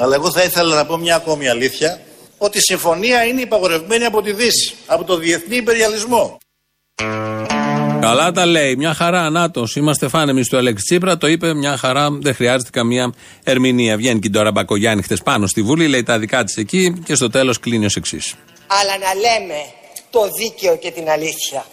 [0.00, 2.00] Αλλά εγώ θα ήθελα να πω μια ακόμη αλήθεια.
[2.38, 6.38] Ότι η συμφωνία είναι υπαγορευμένη από τη Δύση, από το διεθνή υπεριαλισμό.
[8.00, 8.76] Καλά τα λέει.
[8.76, 9.30] Μια χαρά.
[9.30, 9.66] Νάτο.
[9.74, 11.18] Είμαστε φάνεμοι του Αλέξη Τσίπρα.
[11.18, 12.08] Το είπε μια χαρά.
[12.10, 13.96] Δεν χρειάζεται καμία ερμηνεία.
[13.96, 15.88] Βγαίνει και τώρα Μπακογιάννη χτες πάνω στη Βουλή.
[15.88, 18.34] Λέει τα δικά της εκεί και στο τέλος κλείνει ως εξής.
[18.66, 19.60] Αλλά να λέμε
[20.10, 21.66] το δίκαιο και την αλήθεια.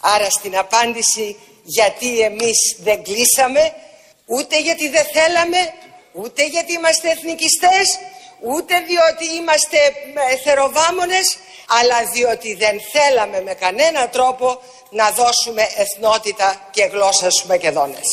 [0.00, 3.72] Άρα στην απάντηση γιατί εμείς δεν κλείσαμε,
[4.26, 5.60] ούτε γιατί δεν θέλαμε,
[6.12, 7.86] ούτε γιατί είμαστε εθνικιστές,
[8.52, 9.78] ούτε διότι είμαστε
[10.32, 11.26] ε, θεροβάμονες,
[11.78, 14.46] αλλά διότι δεν θέλαμε με κανένα τρόπο
[14.98, 18.08] να δώσουμε εθνότητα και γλώσσα στους Μακεδόνες.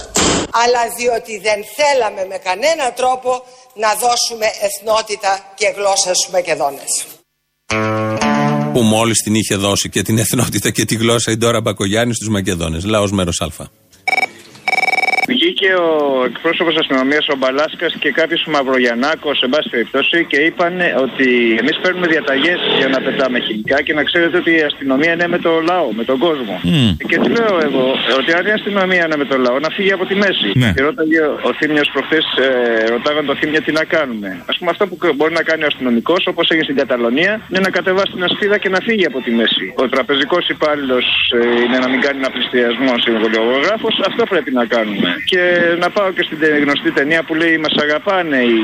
[0.62, 3.30] αλλά διότι δεν θέλαμε με κανένα τρόπο
[3.74, 6.92] να δώσουμε εθνότητα και γλώσσα στους Μακεδόνες.
[8.72, 12.28] Που μόλις την είχε δώσει και την εθνότητα και τη γλώσσα η Ντόρα Μπακογιάννη στους
[12.28, 12.84] Μακεδόνες.
[12.84, 13.48] Λαός μέρος Α.
[15.26, 15.88] Βγήκε ο
[16.24, 20.74] εκπρόσωπος αστυνομίας ο Μπαλάσκας και κάποιος Μαυρογιαννάκος, σε πάση περιπτώσει, και είπαν
[21.06, 21.28] ότι
[21.60, 25.38] εμείς παίρνουμε διαταγές για να πετάμε χημικά και να ξέρετε ότι η αστυνομία είναι με
[25.38, 26.60] το λαό, με τον κόσμο.
[27.08, 27.86] Και τι λέω εγώ,
[28.18, 30.50] ότι αν η αστυνομία είναι με το λαό, να φύγει από τη μέση.
[30.54, 30.72] Ναι.
[30.74, 34.28] Και ρώταγε ο Θήμιος προχθές, ε, ρωτάγαν το Θήμιο τι να κάνουμε.
[34.50, 37.70] Α πούμε, αυτό που μπορεί να κάνει ο αστυνομικός, όπως έγινε στην Καταλωνία, είναι να
[37.70, 39.74] κατεβάσει την ασπίδα και να φύγει από τη μέση.
[39.76, 44.00] Ο τραπεζικός υπάλληλος ε, είναι να μην κάνει ένα πληστηριασμό συμβολιογράφος.
[44.06, 45.15] Αυτό πρέπει να κάνουμε.
[45.24, 45.42] Και
[45.78, 48.58] να πάω και στην τε- γνωστή ταινία που λέει Μας αγαπάνε οι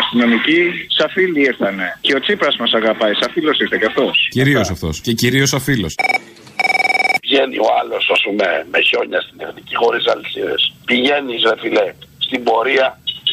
[0.00, 0.60] αστυνομικοί,
[0.96, 1.98] σαν φίλοι ήρθανε.
[2.00, 4.28] Και ο Τσίπρας μας αγαπάει, σαν φίλο ήρθε κι αυτός.
[4.30, 5.00] Κυρίως αυτός.
[5.00, 5.88] Και κυρίως ο φίλο.
[7.26, 10.62] Βγαίνει ο άλλος, ας πούμε, με χιόνια στην εθνική χωρίς αλυσίδες.
[10.88, 11.86] Πηγαίνει, ρε φιλέ,
[12.26, 12.86] στην πορεία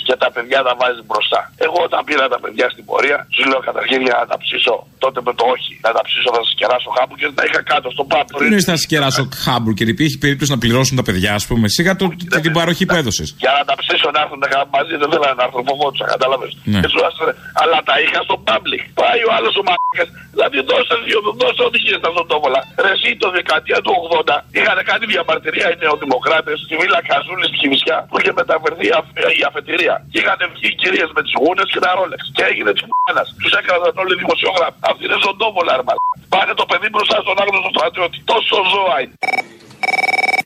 [0.08, 1.40] και τα παιδιά τα βάζεις μπροστά.
[1.66, 4.76] Εγώ όταν πήρα τα παιδιά στην πορεία, του λέω καταρχήν για να τα ψήσω.
[5.04, 5.74] Τότε με το όχι.
[5.86, 8.34] Να τα ψήσω, θα σας κεράσω χάπου και τα είχα κάτω στο πάμπο.
[8.40, 11.66] Τι είναι να σκεράσω χάμπουργκερ, υπήρχε περίπτωση να πληρώσουν τα παιδιά, ας πούμε.
[11.78, 13.28] Σιγά το, το- την παροχή που έδωσες.
[13.44, 16.52] Για να τα ψήσω να έρθουν κα- μαζί, δεν θέλανε να έρθουν φοβόντουσαν, κατάλαβες.
[16.74, 16.80] Ναι.
[16.84, 18.82] Και σου άστρε, αλλά τα είχα στο public.
[19.02, 20.10] Πάει ο άλλος ο μαλάκας.
[20.36, 22.60] Δηλαδή δώσε δύο, δώσε ό,τι γίνεται τα ζωντόβολα.
[22.84, 27.58] Ρε εσύ το δεκαετία του 80 είχαν κάνει διαμαρτυρία οι νεοδημοκράτες στη Βίλα Καζούλης στη
[27.62, 29.96] Χιμισιά που είχε μεταφερθεί η αφ- η αφετηρία.
[30.12, 32.22] Και είχαν βγει οι κυρίες με τι γούνε και τα ρόλεξ.
[32.36, 33.24] Και έγινε της μάνα.
[33.42, 34.80] Τους έκαναν όλοι οι δημοσιογράφοι.
[34.90, 36.16] Αυτή είναι ζωντόβολα, ρε μαλάκα.
[36.34, 38.18] Πάνε το παιδί μπροστά στον άγνωστο στρατιώτη.
[38.32, 39.16] Τόσο ζώα είναι.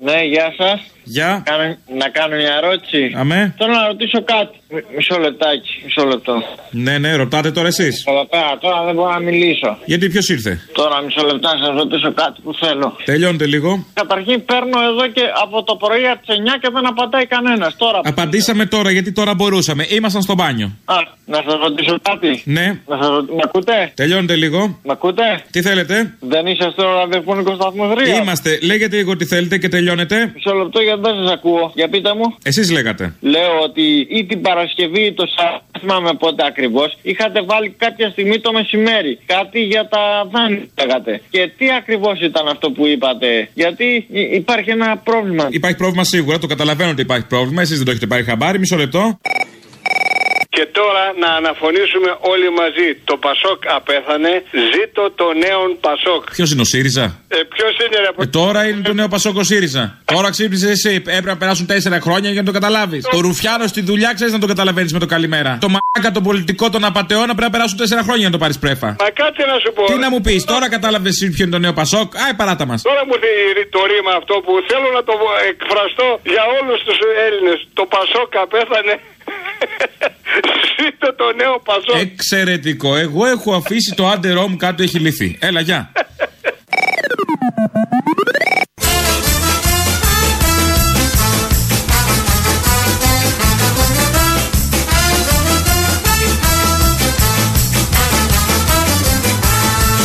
[0.07, 0.79] Ναι, γεια σας.
[1.03, 1.41] Γεια.
[1.45, 3.11] Κάνω- να κάνω μια ερώτηση.
[3.15, 3.53] Αμέ.
[3.57, 4.55] Θέλω να ρωτήσω κάτι.
[4.73, 6.33] Μ- Μισό λεπτάκι, μισό λεπτό.
[6.71, 8.05] Ναι, ναι, ρωτάτε τώρα εσείς.
[8.07, 9.77] Εδώ πέρα, τώρα δεν μπορώ να μιλήσω.
[9.85, 12.95] Γιατί ποιος ήρθε; Τώρα μισό λεπτό να σας ρωτήσω κάτι που θέλω.
[13.05, 13.85] Τελειώνετε λίγο.
[13.93, 17.75] Καταρχήν παίρνω εδώ και από το πρωί από τις 9 και δεν απαντάει κανένας.
[17.77, 17.99] Τώρα.
[18.03, 19.85] Απαντήσαμε τώρα γιατί τώρα μπορούσαμε.
[19.89, 20.71] Ήμασταν στο μπάνιο.
[20.85, 22.41] Α, να σας ρωτήσω κάτι.
[22.45, 22.65] Ναι.
[22.87, 24.79] Να σας ρωτήσω, με ακούτε; Τελειώνετε λίγο.
[24.83, 28.21] Με ακούτε; Τι θέλετε; Δεν είσαστε ο ραδιοφωνικό σταθμό 3.
[28.21, 28.59] Είμαστε.
[28.61, 29.89] Λέγετε λίγο τι θέλετε και τελειώνετε.
[30.35, 31.71] Μισό λεπτό γιατί δεν σας ακούω.
[31.75, 32.27] Για πείτε μου.
[32.43, 33.13] Εσείς λέγατε.
[33.19, 38.09] Λέω ότι ή την Παρασκευή ή το Σάββατο, δεν θυμάμαι πότε ακριβώς, είχατε βάλει κάποια
[38.09, 40.01] στιγμή το μεσημέρι κάτι για τα
[40.33, 41.21] δάνεια, λέγατε.
[41.29, 45.47] Και τι ακριβώς ήταν αυτό που είπατε, Γιατί υ- υπάρχει ένα πρόβλημα.
[45.51, 47.61] Υπάρχει πρόβλημα σίγουρα, το καταλαβαίνω ότι υπάρχει πρόβλημα.
[47.61, 48.59] Εσείς δεν το έχετε πάρει χαμπάρι.
[48.59, 49.19] Μισό λεπτό.
[50.55, 52.87] Και τώρα να αναφωνήσουμε όλοι μαζί.
[53.09, 54.33] Το Πασόκ απέθανε.
[54.73, 56.21] Ζήτω το νέο Πασόκ.
[56.37, 59.83] Ποιος είναι ο ΣΥΡΙΖΑ; Ε, Ποιος είναι ρε Ε, τώρα είναι το νέο Πασόκο ΣΥΡΙΖΑ.
[60.13, 60.93] Τώρα ξύπνησε εσύ.
[60.95, 63.03] Έπρεπε να περάσουν τέσσερα χρόνια για να το καταλάβεις.
[63.13, 65.57] Το ρουφιάνο στη δουλειά ξέρεις να το καταλαβαίνεις με το καλημέρα.
[65.61, 68.57] Το μάκα, τον πολιτικό, τον απαταιώνα πρέπει να περάσουν τέσσερα χρόνια για να το πάρεις
[68.59, 68.89] πρέφα.
[68.99, 69.83] Μα κάτσε να σου πω.
[69.83, 72.81] Τι να μου πεις, τώρα κατάλαβες ποιο είναι το νέο Πασόκ; Άι, παράτα μας.
[72.89, 75.13] Τώρα μου έρθει το ρήμα αυτό που θέλω να το
[75.51, 77.57] εκφραστώ για όλους τους Έλληνες.
[77.79, 78.93] Το Πασόκ απέθανε.
[80.77, 82.01] Ζήτω το νέο Πασόκ.
[82.01, 82.95] Εξαιρετικό.
[82.95, 85.37] Εγώ έχω αφήσει το άντερό μου κάτω, έχει λυθεί.
[85.39, 85.91] Έλα, γεια.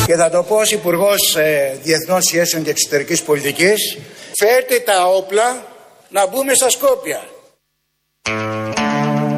[0.07, 3.99] και θα το πω ως Υπουργός ε, Διεθνών Σχέσεων και Εξωτερικής Πολιτικής
[4.37, 5.65] φέρτε τα όπλα
[6.09, 7.23] να μπούμε στα Σκόπια.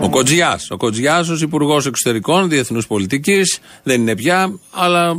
[0.08, 0.70] Ο Κοτζιάς.
[0.70, 5.16] Ο Κοτζιάς ως Υπουργός Εξωτερικών Διεθνούς Πολιτικής δεν είναι πια, αλλά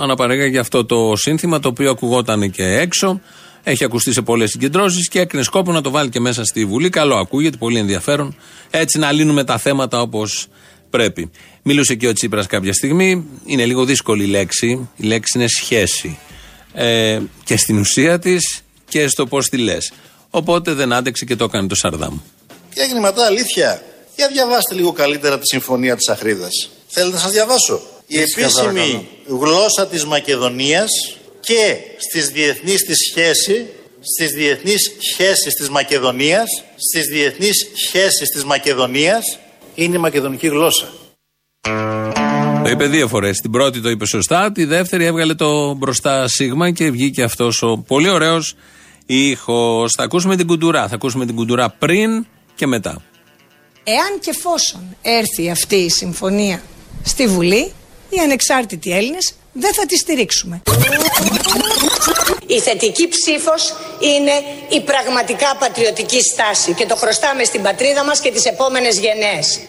[0.00, 3.20] αναπαρέγαγε αυτό το σύνθημα το οποίο ακουγόταν και έξω.
[3.62, 6.88] Έχει ακουστεί σε πολλές συγκεντρώσεις και έκρινε σκόπο να το βάλει και μέσα στη Βουλή.
[6.88, 8.36] Καλό ακούγεται, πολύ ενδιαφέρον.
[8.70, 10.46] Έτσι να λύνουμε τα θέματα όπως
[10.90, 11.30] πρέπει.
[11.62, 13.26] Μίλησε και ο Τσίπρας κάποια στιγμή.
[13.46, 14.88] Είναι λίγο δύσκολη η λέξη.
[14.96, 16.18] Η λέξη είναι σχέση.
[16.72, 19.92] Ε, και στην ουσία της και στο πώς τη λες.
[20.30, 22.16] Οπότε δεν άντεξε και το έκανε το Σαρδάμ.
[22.72, 23.82] Κύριε Γνηματά, αλήθεια;
[24.16, 26.70] Για διαβάστε λίγο καλύτερα τη συμφωνία της Αχρίδας.
[26.86, 29.04] Θέλετε να σας διαβάσω; Η Έτσι, επίσημη παρακαλώ.
[29.26, 30.90] γλώσσα της Μακεδονίας
[31.40, 33.66] και στις διεθνείς της σχέση,
[34.00, 36.44] στις διεθνείς σχέσεις της Μακεδονίας,
[36.76, 39.38] στις διεθνείς σχέσεις της Μακεδονίας,
[39.74, 40.92] είναι η μακεδονική γλώσσα.
[42.62, 43.38] Το είπε δύο φορές.
[43.38, 47.84] Την πρώτη το είπε σωστά, τη δεύτερη έβγαλε το μπροστά σίγμα και βγήκε αυτός ο
[47.86, 48.54] πολύ ωραίος
[49.06, 49.92] ήχος.
[49.96, 50.88] Θα ακούσουμε την κουντουρά.
[50.88, 53.02] Θα ακούσουμε την κουντουρά πριν και μετά.
[53.88, 56.62] Εάν και εφόσον έρθει αυτή η συμφωνία
[57.04, 57.72] στη Βουλή,
[58.08, 60.62] οι ανεξάρτητοι Έλληνες δεν θα τη στηρίξουμε.
[62.46, 64.32] Η θετική ψήφος είναι
[64.68, 69.60] η πραγματικά πατριωτική στάση και το χρωστάμε στην πατρίδα μας και τις επόμενες γενναίες.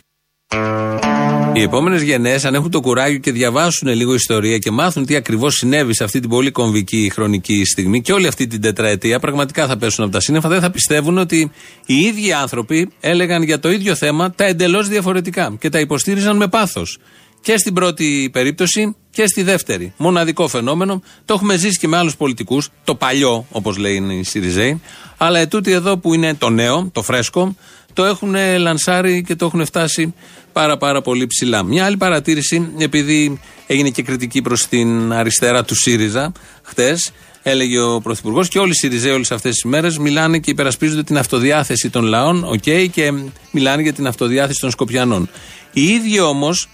[1.57, 5.53] Οι επόμενες γενναίες, αν έχουν το κουράγιο και διαβάσουν λίγο ιστορία και μάθουν τι ακριβώς
[5.53, 9.77] συνέβη σε αυτή την πολύ κομβική χρονική στιγμή και όλη αυτή την τετραετία, πραγματικά θα
[9.77, 10.49] πέσουν από τα σύννεφα.
[10.49, 11.51] Δεν θα πιστεύουν ότι
[11.85, 16.47] οι ίδιοι άνθρωποι έλεγαν για το ίδιο θέμα τα εντελώς διαφορετικά και τα υποστήριζαν με
[16.47, 16.97] πάθος.
[17.41, 19.93] Και στην πρώτη περίπτωση και στη δεύτερη.
[19.97, 21.01] Μοναδικό φαινόμενο.
[21.25, 22.69] Το έχουμε ζήσει και με άλλους πολιτικούς.
[22.83, 24.81] Το παλιό, όπως λέει οι Σιριζέοι.
[25.17, 27.55] Αλλά ετούτοι εδώ που είναι το νέο, το φρέσκο,
[27.93, 30.13] το έχουν λανσάρει και το έχουν φτάσει
[30.57, 31.63] πάρα πάρα πολύ ψηλά.
[31.63, 36.31] Μια άλλη παρατήρηση, επειδή έγινε και κριτική προς την αριστερά του ΣΥΡΙΖΑ
[36.63, 37.11] χτες,
[37.43, 41.17] έλεγε ο Πρωθυπουργός και όλοι οι ΣΥΡΙΖΑίοι όλες αυτές τις μέρες μιλάνε και υπερασπίζονται την
[41.17, 43.13] αυτοδιάθεση των λαών, οκ, και
[43.51, 45.29] μιλάνε για την αυτοδιάθεση των Σκοπιανών.
[45.73, 46.69] Οι ίδιοι όμως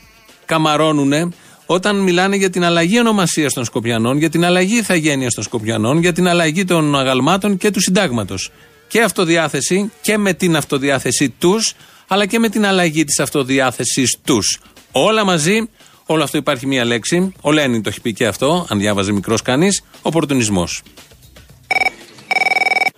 [0.46, 1.34] καμαρώνουν
[1.66, 6.14] όταν μιλάνε για την αλλαγή ονομασίας των Σκοπιανών, για την αλλαγή ιθαγένειας των Σκοπιανών, για
[6.14, 8.52] την αλλαγή των αγαλμάτων και του συντάγματος.
[8.88, 11.74] Και αυτοδιάθεση και με την αυτοδιάθεση τους,
[12.14, 14.60] αλλά και με την αλλαγή της αυτοδιάθεσης τους.
[14.92, 15.70] Όλα μαζί,
[16.06, 17.34] όλο αυτό υπάρχει μία λέξη.
[17.42, 20.82] Ο Λένιν το έχει πει και αυτό, αν διάβαζε μικρός κανείς, οπορτουνισμός.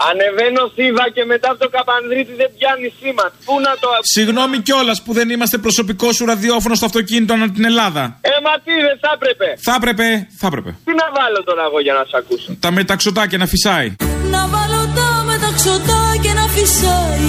[0.10, 3.32] Ανεβαίνω θύβα και μετά από το καπανδρίτη δεν πιάνει σήμα.
[3.46, 3.88] Πού να το.
[4.02, 8.18] Συγγνώμη κιόλας που δεν είμαστε προσωπικό σου ραδιόφωνο στο αυτοκίνητο ανά την Ελλάδα.
[8.22, 9.48] Ε, μα τι δεν θα έπρεπε.
[9.62, 10.70] Θα έπρεπε, θα έπρεπε.
[10.86, 13.96] Τι να βάλω τώρα εγώ για να σε ακούσω; Τα μεταξωτάκια να φυσάει.
[14.32, 17.26] Να βάλω τα μεταξωτά και να φυσάει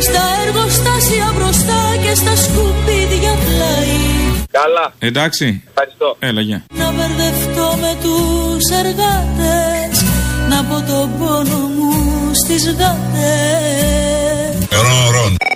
[0.00, 3.96] Στα εργοστάσια μπροστά και στα σκουπίδια πλάι
[4.50, 4.92] Καλά.
[4.98, 5.62] Εντάξει.
[5.68, 6.16] Ευχαριστώ.
[6.18, 6.64] Έλα, γεια.
[6.74, 10.04] Να μπερδευτώ με τους εργάτες
[10.48, 11.90] Να πω τον πόνο μου
[12.44, 15.51] στις γάτες Μου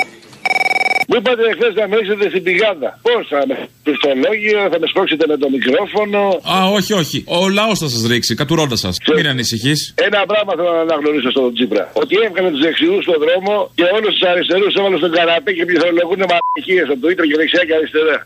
[1.16, 2.88] Μου είπατε χθε να με ρίξετε στην πηγάδα.
[3.07, 6.20] Πώς θα με πληκτρολόγιο, θα με σπρώξετε με το μικρόφωνο.
[6.55, 7.18] Α, όχι, όχι.
[7.38, 8.94] Ο λαός θα σας ρίξει, κατουρώντας σας.
[9.16, 9.79] Μην ανησυχείς.
[10.09, 11.85] Ένα πράγμα θέλω να αναγνωρίσω στον Τσίπρα.
[12.02, 16.20] Ότι έβγαλε τους δεξιούς στον δρόμο και όλους τους αριστερούς έβαλε στον καραπέ και πληθρολογούν
[16.31, 18.16] μαλακίες στο Twitter και δεξιά και αριστερά.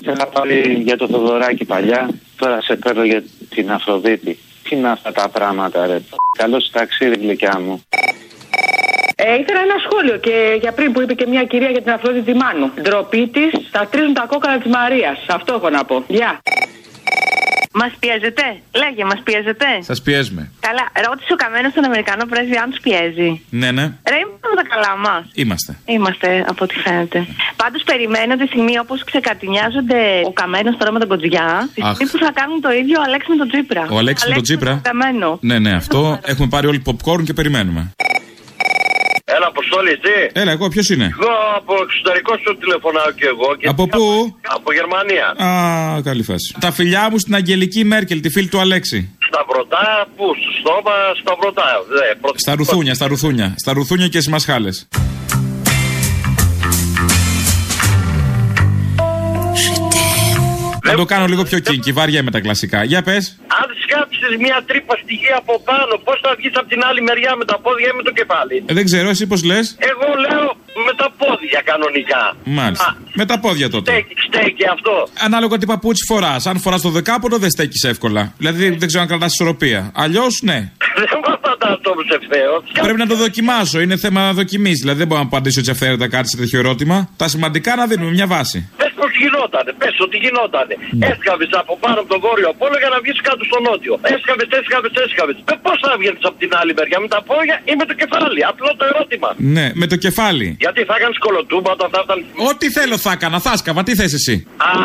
[0.00, 0.56] Ήθελα πάλι
[0.88, 2.02] για το Θοδωράκι παλιά,
[2.40, 3.20] τώρα σε παίρνω για
[3.54, 4.32] την Αφροδίτη.
[4.62, 5.98] Τι είναι αυτά τα πράγματα, ρε.
[6.38, 7.74] Καλώς ταξίδι, γλυκιά μου.
[9.18, 12.34] Ε, ήθελα ένα σχόλιο και για πριν που είπε και μια κυρία για την Αφρόδητη
[12.34, 12.72] Μάνου.
[12.82, 15.18] Ντροπή της, θα τρίζουν τα κόκκαλα της Μαρίας.
[15.28, 16.04] Αυτό έχω να πω.
[16.08, 16.40] Γεια.
[17.80, 18.44] Μας πιέζετε,
[18.82, 20.42] λέγε, μας πιέζετε; Σας πιέζουμε.
[20.60, 23.30] Καλά, ρώτησε ο καμένος τον Αμερικανό πρέσβη αν τους πιέζει.
[23.60, 23.84] Ναι, ναι.
[24.12, 25.24] Ρε, είμαστε με τα καλά μας.
[25.42, 25.70] Είμαστε.
[25.94, 27.18] Είμαστε, από ό,τι φαίνεται.
[27.56, 30.00] Πάντως περιμένω τη στιγμή όπως ξεκατηνιάζονται
[30.30, 31.94] ο καμένος τώρα με τον Κοτζιά, τη Αχ.
[31.94, 33.82] στιγμή που θα κάνουν το ίδιο ο Αλέξη με τον Τζίπρα.
[33.90, 34.72] Ο Αλέξη με τον Τσίπρα.
[34.88, 35.38] Καμένο.
[35.40, 37.82] Ναι, ναι, αυτό έχουμε πάρει όλοι popcorn και περιμένουμε.
[39.36, 40.16] Έλα, Αποστόλη, εσύ.
[40.32, 43.48] Έλα, εγώ ποιος είναι; Εγώ από εξωτερικό σου τηλεφωνάω και εγώ.
[43.58, 44.04] Και Από πού;
[44.56, 45.26] Από Γερμανία.
[45.46, 46.54] Α, καλή φάση.
[46.60, 48.98] Τα φιλιά μου στην Αγγελική Μέρκελ, τη φίλη του Αλέξη.
[49.28, 51.68] Στα βρωτά, πού, στο στόμα, στα βρωτά.
[51.88, 53.54] Δε, πρώτη- Στα ρουθούνια, στα ρουθούνια.
[53.56, 54.88] Στα ρουθούνια και στις μασχάλες.
[60.84, 62.84] Να το κάνω λίγο πιο κίνκι, βαριά με τα κλασικά.
[62.84, 63.36] Για πες.
[63.60, 63.66] Αν
[64.26, 67.44] σκάψει μια τρύπα στη γη από πάνω, πώς θα βγεις από την άλλη μεριά με
[67.50, 70.46] τα πόδια ή με το κεφάλι; Ε, δεν ξέρω, εσύ πώς λες; Εγώ λέω
[70.86, 72.22] με τα πόδια κανονικά.
[72.44, 72.96] Μάλιστα.
[73.20, 73.90] Με τα πόδια τότε.
[73.90, 74.94] Στέκει, στέκει αυτό.
[75.26, 76.46] Ανάλογα τι παπούτσι φοράς.
[76.46, 78.22] Αν φοράς το δεκάποδο, δεν στέκεις εύκολα.
[78.38, 79.80] Δηλαδή δεν ξέρω αν κρατάς ισορροπία.
[79.94, 80.58] Αλλιώς, ναι.
[80.96, 82.54] Δεν μου απαντά το ευθέω.
[82.82, 83.80] Πρέπει να το δοκιμάσω.
[83.80, 84.72] Είναι θέμα δοκιμή.
[84.72, 87.08] Δηλαδή δεν μπορώ να απαντήσω έτσι αυθαίρετα κάτι σε τέτοιο ερώτημα.
[87.16, 88.70] Τα σημαντικά να δίνουμε μια βάση.
[89.16, 90.74] Πε πώ γινότανε, πες ότι γινότανε.
[90.98, 91.06] Ναι.
[91.10, 93.94] Έσκαβες από πάνω από τον βόρειο πόλο για να βγεις κάτω στο νότιο.
[94.14, 95.36] Έσκαβες, έσκαβες, έσκαβες.
[95.66, 98.70] Πώς θα βγαίνεις από την άλλη μεριά, με τα πόδια ή με το κεφάλι; Απλό
[98.80, 99.28] το ερώτημα.
[99.56, 100.46] Ναι, με το κεφάλι.
[100.64, 102.18] Γιατί θα κάνει κολοτούμπα όταν θα ήταν.
[102.50, 103.80] Ό,τι θέλω θα έκανα, θα σκαβα.
[103.86, 104.34] Τι θες εσύ;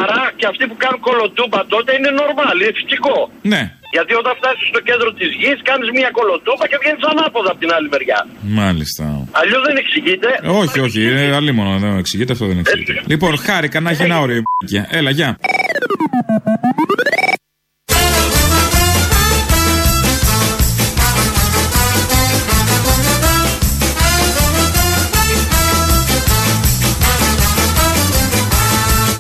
[0.02, 3.18] Άρα και αυτοί που κάνουν κολοτούμπα τότε είναι normal, είναι φυσικό.
[3.52, 3.62] Ναι,
[3.96, 7.72] Γιατί όταν φτάσεις στο κέντρο της γης, κάνεις μια κολοτούμπα και βγαίνεις ανάποδα από την
[7.76, 8.20] άλλη μεριά.
[8.60, 9.06] μάλιστα.
[9.32, 10.40] Αλλιώς δεν εξηγείται.
[10.50, 11.80] Όχι, όχι, είναι αλίμονο.
[11.80, 13.04] Δεν εξηγείται, αυτό δεν εξηγείται.
[13.06, 14.88] Λοιπόν, χάρηκα να έχει ένα όριο η μπ***κια.
[14.90, 15.38] Έλα, γεια.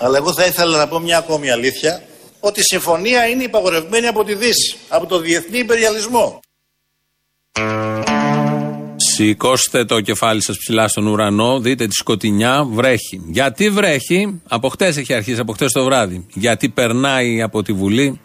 [0.03, 2.01] Αλλά εγώ θα ήθελα να πω μια ακόμη αλήθεια,
[2.39, 6.39] ότι η συμφωνία είναι υπαγορευμένη από τη Δύση, από το διεθνή υπεριαλισμό.
[9.23, 13.21] Σηκώστε το κεφάλι σας ψηλά στον ουρανό, δείτε τη σκοτεινιά, βρέχει.
[13.29, 16.25] Γιατί βρέχει, από χτες έχει αρχίσει, από χτες το βράδυ.
[16.33, 18.19] Γιατί περνάει από τη Βουλή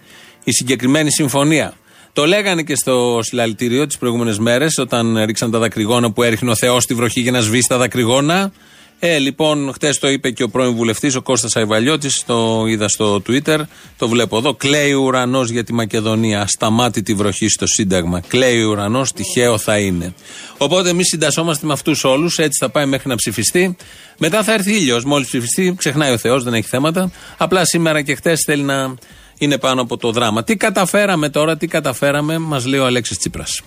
[0.45, 1.75] η συγκεκριμένη συμφωνία.
[2.13, 6.57] Το λέγανε και στο συλλαλητήριο τις προηγούμενες μέρες, όταν ρίξαν τα δακρυγόνα που έριχνε ο
[6.57, 8.53] Θεός στη βροχή για να σβήσει τα δακρυγόνα.
[8.99, 13.23] Ε, λοιπόν, χτες το είπε και ο πρώην βουλευτής, ο Κώστας Αϊβαλιώτης, το είδα στο
[13.29, 13.59] Twitter,
[13.99, 14.55] το βλέπω εδώ.
[14.55, 16.47] Κλαίει ο ουρανός για τη Μακεδονία.
[16.47, 18.21] Σταμάτη τη βροχή στο Σύνταγμα.
[18.21, 20.15] Κλαίει ο ουρανός, τυχαίο θα είναι.
[20.59, 23.77] Οπότε εμείς συντασσόμαστε με αυτούς όλους, έτσι θα πάει μέχρι να ψηφιστεί.
[24.19, 25.05] Μετά θα έρθει ήλιος.
[25.05, 27.11] Μόλις ψηφιστεί, ξεχνάει ο Θεός, δεν έχει θέματα.
[27.37, 28.95] Απλά σήμερα και χτες θέλει να
[29.39, 30.45] είναι πάνω από το δράμα.
[30.45, 33.63] Τι καταφέραμε τώρα, τι καταφέραμε, μας λέει ο Αλέξης Τσίπρας.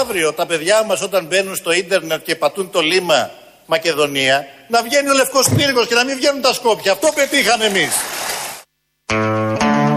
[0.00, 3.30] Αύριο τα παιδιά μας όταν μπαίνουν στο ίντερνετ και πατούν το λίμα
[3.74, 6.92] Μακεδονία, να βγαίνει ο Λευκός Πύργος και να μην βγαίνουν τα Σκόπια.
[6.92, 7.92] Αυτό πετύχαμε εμείς.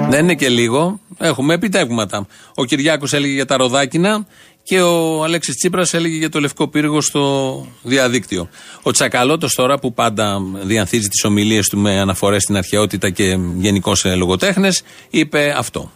[0.10, 1.00] Δεν είναι και λίγο.
[1.18, 2.28] Έχουμε επιτεύγματα.
[2.56, 4.28] Ο Κυριάκος έλεγε για τα ροδάκινα
[4.64, 8.50] και ο Αλέξης Τσίπρας έλεγε για το λευκό πύργο στο διαδίκτυο.
[8.82, 14.00] Ο Τσακαλώτος τώρα που πάντα διανθίζει τις ομιλίες του με αναφορές στην αρχαιότητα και γενικώς
[14.00, 15.92] σε λογοτέχνες, είπε αυτό.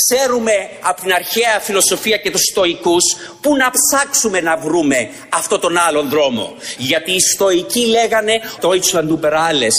[0.00, 3.04] Ξέρουμε από την αρχαία φιλοσοφία και τους στοικούς
[3.40, 6.54] πού να ψάξουμε να βρούμε αυτό τον άλλον δρόμο.
[6.78, 9.76] Γιατί οι στοικοί λέγανε το Deutschland über alles.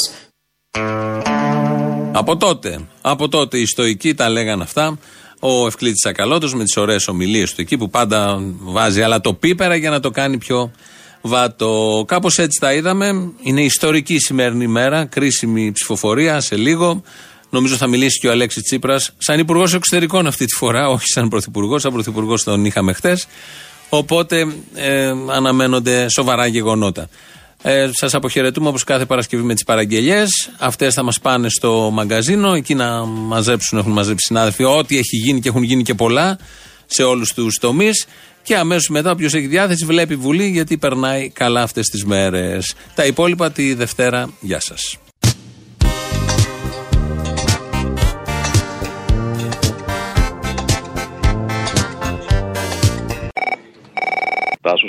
[2.12, 4.98] Από τότε, από τότε οι στοικοί τα λέγαν αυτά.
[5.40, 9.76] Ο Ευκλήτης Τσακαλώτος με τις ωραίες ομιλίες του εκεί που πάντα βάζει αλλά το πίπερα
[9.76, 10.72] για να το κάνει πιο
[11.22, 12.04] βάτο.
[12.08, 13.32] Κάπως έτσι τα είδαμε.
[13.42, 17.02] Είναι ιστορική η σημερινή μέρα, κρίσιμη ψηφοφορία σε λίγο.
[17.50, 21.28] Νομίζω θα μιλήσει και ο Αλέξης Τσίπρας σαν υπουργός εξωτερικών αυτή τη φορά, όχι σαν
[21.30, 21.82] πρωθυπουργός.
[21.82, 23.18] Σαν πρωθυπουργός τον είχαμε χτε.
[23.90, 27.10] Οπότε ε, αναμένονται σοβαρά γεγονότα.
[27.62, 30.26] Ε, Σας αποχαιρετούμε όπως κάθε Παρασκευή με τις παραγγελίε.
[30.58, 35.40] Αυτές θα μας πάνε στο μαγκαζίνο, εκεί να μαζέψουν, έχουν μαζέψει συνάδελφοι, ό,τι έχει γίνει
[35.40, 36.40] και έχουν γίνει και πολλά
[36.86, 38.06] σε όλους τους τομείς.
[38.44, 42.74] Και αμέσως μετά, όποιος έχει διάθεση, βλέπει Βουλή, γιατί περνάει καλά αυτές τις μέρες.
[42.96, 44.30] Τα υπόλοιπα τη Δευτέρα.
[44.40, 44.98] Γεια σας.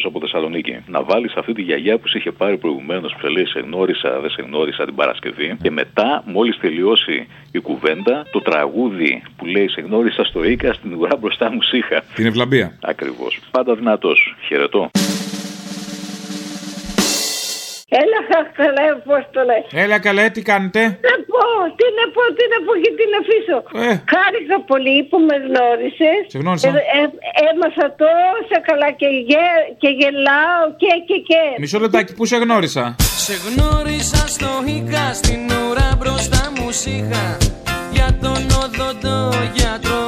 [0.00, 0.76] Τάσο από Θεσσαλονίκη.
[0.86, 4.20] Να βάλεις αυτή τη γιαγιά που σε είχε πάρει προηγουμένως που σε λέει Σε γνώρισα,
[4.20, 5.56] δεν σε γνώρισα την Παρασκευή.
[5.62, 10.94] Και μετά, μόλις τελειώσει η κουβέντα, το τραγούδι που λέει Σε γνώρισα στο Ίκα, στην
[10.94, 12.02] ουρά μπροστά μου σύχα.
[12.14, 12.78] Την ευλαμπία.
[12.82, 13.40] Ακριβώς.
[13.50, 14.36] Πάντα δυνατός.
[14.46, 14.90] Χαιρετώ.
[17.98, 18.20] Έλα,
[18.60, 19.58] καλά, πώ το λε.
[19.82, 21.44] Έλα καλέ, τι κάνετε; Να πω,
[21.78, 23.58] τι να πω, τι να πω και τι να αφήσω.
[23.86, 23.92] Ε.
[24.12, 26.20] Χάρηκα πολύ που με γνώρισες.
[26.32, 26.68] Σε γνώρισα.
[27.48, 29.48] έμαθα τόσα καλά και, γε,
[29.82, 31.42] και γελάω και και και.
[31.62, 32.84] Μισό λεπτάκι, πού σε γνώρισα;
[33.26, 37.26] Σε γνώρισα στο Ίκα, στην ουρά μπροστά μου σύγχα
[37.94, 39.20] Για τον οδοντό
[39.56, 40.04] γιατρό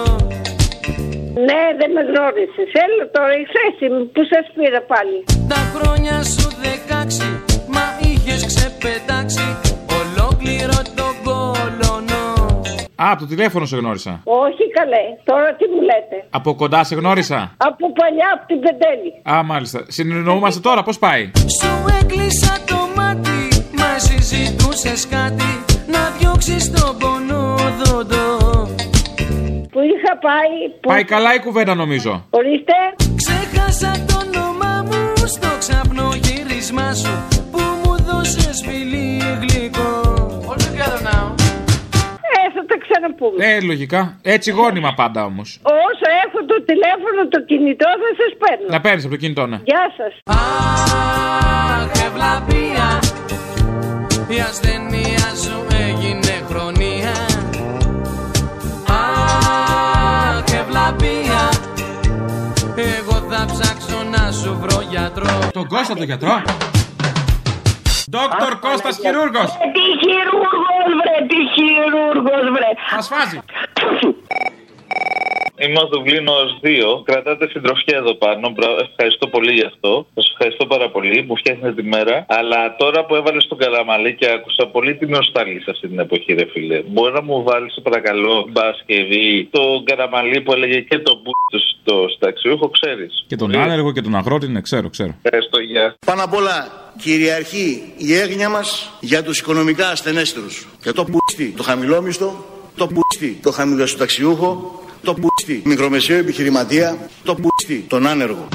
[1.49, 2.71] Ναι, δεν με γνώρισες.
[2.85, 5.19] Έλα τώρα, η θέση μου που σας πήρα πάλι.
[5.53, 7.52] Τα χρόνια σου δεκάξι Μα
[8.25, 9.57] είχες ξεπετάξει
[10.01, 12.21] Ολόκληρο τον κόλωνο
[12.97, 14.21] Α, από το τηλέφωνο σε γνώρισα.
[14.25, 17.55] Όχι καλέ, τώρα τι μου λέτε; Από κοντά σε γνώρισα.
[17.57, 19.37] Από παλιά, από την Πεντέλη.
[19.39, 19.85] Α, μάλιστα.
[19.89, 21.71] Συνεννοούμαστε τώρα, πώς πάει; Σου
[22.01, 23.49] έκλεισα το μάτι
[23.79, 28.27] Μα εσύ ζητούσες κάτι Να διώξεις τον πονόδοντο
[29.73, 30.57] Που είχα πάει.
[30.81, 30.89] Που...
[30.89, 32.27] Πάει καλά η κουβέντα νομίζω.
[32.31, 32.73] Ορίστε.
[33.17, 37.32] Ξέχασα το όνομά μου Στο ξαπνό γύρισμά σου Που μου
[38.53, 39.91] δώσες φιλί γλυκό
[40.49, 41.27] All together now;
[42.35, 43.45] Ε, θα τα ξαναπούμε.
[43.47, 44.19] Ε, λογικά.
[44.23, 45.61] Έτσι γόνιμα πάντα όμως.
[45.63, 48.67] Όσο έχω το τηλέφωνο, το κινητό θα σας παίρνω.
[48.69, 49.59] Να παίρνεις από το κινητό, ναι.
[49.65, 50.13] Γεια σας.
[50.37, 52.89] Αχ, ευλαπία
[54.37, 57.15] Η ασθενεία σου έγινε χρονία
[59.01, 61.41] Αχ, ευλαπία
[62.99, 66.43] Εγώ θα ψάξω να σου βρω γιατρό Τον Κώστα τον γιατρό.
[68.11, 69.51] Δόκτωρ Κώστας χειρούργος.
[69.77, 72.71] Τι χειρούργος βρε, τι χειρούργος βρε.
[72.95, 73.39] Μας φάζει.
[75.59, 77.03] Είμαι ο Δουβλίνος 2.
[77.05, 78.49] Κρατάτε συντροφιά εδώ πάνω.
[78.51, 80.07] Μπρα- Ευχαριστώ πολύ γι' αυτό.
[80.15, 81.23] Σας ευχαριστώ πάρα πολύ.
[81.29, 82.25] Μου φτιάχνετε τη μέρα.
[82.29, 86.33] Αλλά τώρα που έβαλες τον Καραμαλή και άκουσα πολύ την νοσταλή σε αυτή την εποχή,
[86.33, 86.83] ρε φίλε.
[86.87, 91.31] Μπορείς να μου βάλεις, σε παρακαλώ, την Παρασκευή, τον Καραμαλή που έλεγε και τον μπου
[91.81, 93.25] στο συνταξιούχο, ξέρεις.
[93.27, 95.15] Και τον άνεργο και τον αγρότη, ναι, ξέρω, ξέρω.
[95.23, 95.95] Ευχαριστώ, γεια.
[96.07, 100.67] Πάνω απ' όλα κυριαρχεί η έγνοια μας για τους οικονομικά ασθενέστερους.
[100.83, 107.85] Και το πούστη το χαμηλόμιστο, το πούστη το χαμηλοσυνταξιούχο, το πούστη μικρομεσαίο επιχειρηματία, το πούστη
[107.89, 108.49] τον άνεργο.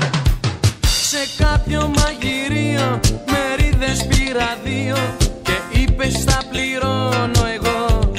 [1.10, 3.00] Σε κάποιο μαγειρίο
[3.32, 4.98] μερίδες πήρα δύο
[5.44, 8.12] Και είπες θα πληρώνω εγώ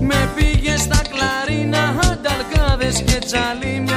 [0.00, 3.91] Με πήγες στα κλαρίνα ανταλκάδες και τσαλίμια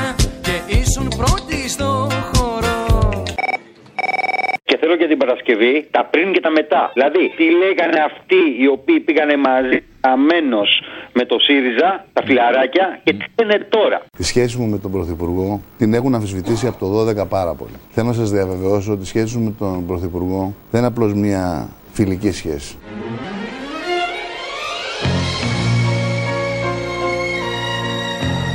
[4.95, 6.91] Και θέλω και την Παρασκευή τα πριν και τα μετά.
[6.93, 10.81] Δηλαδή, τι λέγανε αυτοί οι οποίοι πήγανε μαζί αμένος
[11.13, 15.61] με το ΣΥΡΙΖΑ, τα φιλαράκια, και τι λένε τώρα; Τη σχέση μου με τον Πρωθυπουργό
[15.77, 16.87] την έχουν αμφισβητήσει από το
[17.23, 17.77] 12 πάρα πολύ.
[17.89, 21.69] Θέλω να σας διαβεβαιώσω ότι η σχέση μου με τον Πρωθυπουργό δεν είναι απλώς μια
[21.91, 22.77] φιλική σχέση.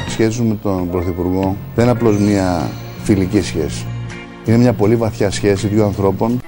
[0.07, 2.71] Η σχέση μου με τον Πρωθυπουργό δεν είναι απλώς μια
[3.03, 3.87] φιλική σχέση.
[4.45, 6.41] Είναι μια πολύ βαθιά σχέση δύο ανθρώπων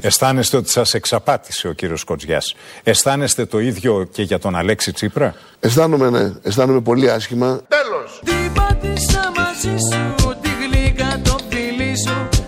[0.00, 2.54] Αισθάνεστε ότι σας εξαπάτησε ο κύριος Κοτζιάς.
[2.82, 7.60] Αισθάνεστε το ίδιο και για τον Αλέξη Τσίπρα; Αισθάνομαι, ναι, αισθάνομαι πολύ άσχημα.
[8.24, 12.39] Την πάτησα μαζί σου, τη γλύκα το φιλί σου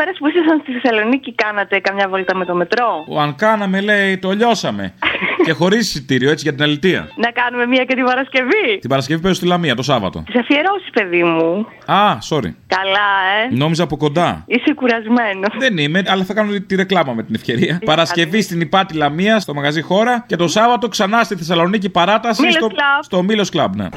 [0.00, 3.04] Δύο μέρε που ήσασταν στη Θεσσαλονίκη, κάνατε καμιά βόλτα με το μετρό.
[3.08, 4.94] Ο αν κάναμε, λέει, το λιώσαμε.
[5.46, 7.08] και χωρίς εισιτήριο, έτσι για την αλητία.
[7.16, 8.78] Να κάνουμε μία και την Παρασκευή.
[8.80, 10.22] Την Παρασκευή παίζω στη Λαμία το Σάββατο.
[10.26, 11.66] Τις αφιερώσεις, παιδί μου.
[11.86, 12.50] Α, sorry.
[12.66, 13.10] Καλά,
[13.50, 13.54] ε.
[13.54, 14.44] Νόμιζα από κοντά.
[14.46, 15.46] Είσαι κουρασμένο.
[15.58, 17.80] Δεν είμαι, αλλά θα κάνω τη ρεκλάμα με την ευκαιρία.
[17.84, 20.24] Παρασκευή στην Υπάτη Λαμία, στο μαγαζί χώρα.
[20.26, 23.00] Και το Σάββατο ξανά στη Θεσσαλονίκη παράταση Μήλος στο, Club.
[23.00, 23.88] στο Μήλο Κλαμπ, ναι.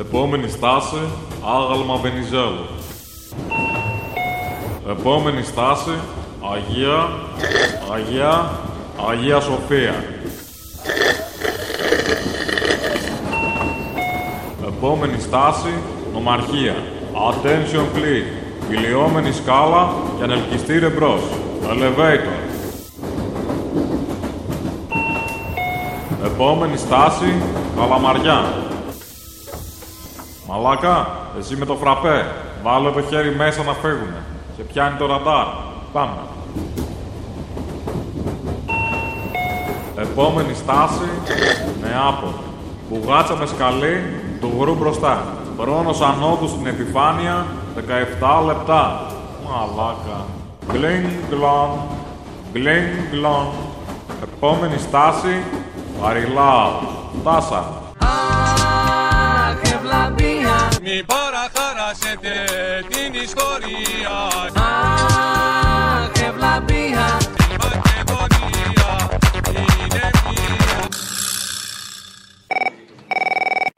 [0.00, 1.00] Επόμενη στάση,
[1.44, 2.76] άγαλμα Βενιζέλου.
[4.90, 5.90] Επόμενη στάση,
[6.52, 7.08] Αγία,
[7.94, 8.50] Αγία,
[9.10, 10.04] Αγία Σοφία.
[14.66, 15.72] Επόμενη στάση,
[16.12, 16.74] Νομαρχία.
[17.12, 18.26] Attention please.
[18.68, 21.20] Κυλιόμενη σκάλα και ανελκυστήρε μπρος.
[21.62, 22.36] Elevator.
[26.24, 27.34] Επόμενη στάση,
[27.76, 28.44] Καλαμαριά.
[30.48, 31.08] Μαλάκα,
[31.38, 32.26] εσύ με το φραπέ.
[32.62, 34.35] Βάλε το χέρι μέσα να φύγουνε.
[34.56, 35.46] Σε πιάνει το ραντάρ.
[35.92, 36.20] Πάμε.
[39.96, 41.08] Επόμενη στάση,
[41.80, 42.34] Νεάπολη.
[42.88, 44.02] Μπουγάτσα με σκαλί,
[44.40, 45.24] του γρου μπροστά.
[45.60, 47.46] Χρόνος ανόδου στην επιφάνεια,
[47.76, 49.06] 17 λεπτά.
[49.44, 50.24] Μαλάκα.
[50.66, 51.70] Γκλινγκ γκλον.
[52.52, 53.46] Γκλινγκ γκλον.
[54.22, 55.42] Επόμενη στάση.
[56.00, 56.70] Βαριλάο.
[57.24, 57.64] Τάσα.
[57.98, 60.54] Αχ, ευλαβία.
[61.46, 62.44] Μη παραχαράσετε
[62.88, 64.55] την ιστορία.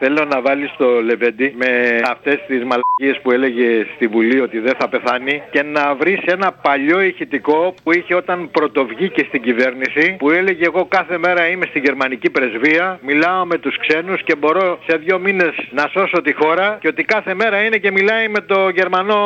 [0.01, 4.75] Θέλω να βάλεις το Λεβέντι με αυτές τις μαλακίες που έλεγε στη Βουλή ότι δεν
[4.79, 10.31] θα πεθάνει και να βρεις ένα παλιό ηχητικό που είχε όταν πρωτοβγήκε στην κυβέρνηση που
[10.31, 14.97] έλεγε Εγώ κάθε μέρα είμαι στη γερμανική πρεσβεία, μιλάω με τους ξένους και μπορώ σε
[14.97, 18.69] δύο μήνες να σώσω τη χώρα και ότι κάθε μέρα είναι και μιλάει με το
[18.69, 19.21] γερμανό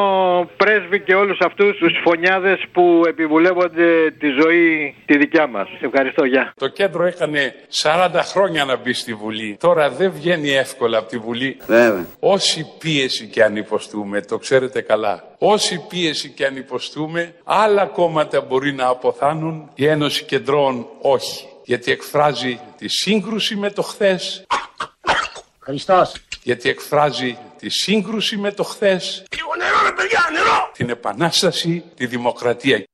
[0.56, 5.68] πρέσβη και όλους αυτούς τους φωνιάδες που επιβουλεύονται τη ζωή τη δικιά μας.
[5.80, 6.52] Ευχαριστώ, γεια.
[6.56, 9.56] Το κέντρο έκανε 40 χρόνια να μπει στη Βουλή.
[9.60, 11.56] Τώρα δεν βγαίνει εύκολα από τη Βουλή.
[11.66, 12.06] Βέβαια.
[12.18, 15.24] Όση πίεση και αν υποστούμε, το ξέρετε καλά.
[15.38, 21.46] Όση πίεση και αν υποστούμε, άλλα κόμματα μπορεί να αποθάνουν, η Ένωση Κεντρών όχι.
[21.64, 24.44] Γιατί εκφράζει τη σύγκρουση με το χθες.
[25.58, 26.14] Χριστός.
[26.42, 29.24] Γιατί εκφράζει τη σύγκρουση με το χθες.
[29.36, 30.70] Λίγο νερό ρε παιδιά, νερό.
[30.72, 32.84] Την επανάσταση, τη δημοκρατία.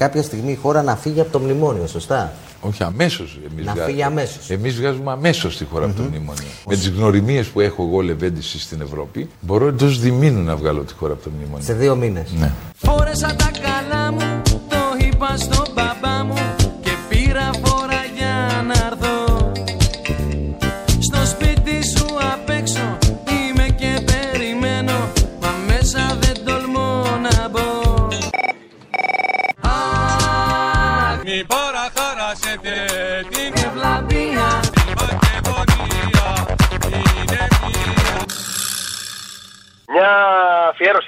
[0.00, 3.38] Κάποια στιγμή η χώρα να φύγει από το μνημόνιο, σωστά; Όχι αμέσως.
[3.52, 4.50] Εμείς Να βγα- φύγει αμέσως.
[4.50, 6.42] Εμείς βγάζουμε αμέσως τη χώρα από το μνημόνιο.
[6.68, 10.94] Με τις γνωριμίες που έχω εγώ λεβέντηση στην Ευρώπη, μπορώ εντός διμήνου να βγάλω τη
[10.94, 11.64] χώρα από το μνημόνιο.
[11.64, 12.30] Σε δύο μήνες.
[12.38, 12.52] Ναι.
[12.76, 15.63] Φόρεσα τα καλά μου, το είπα στον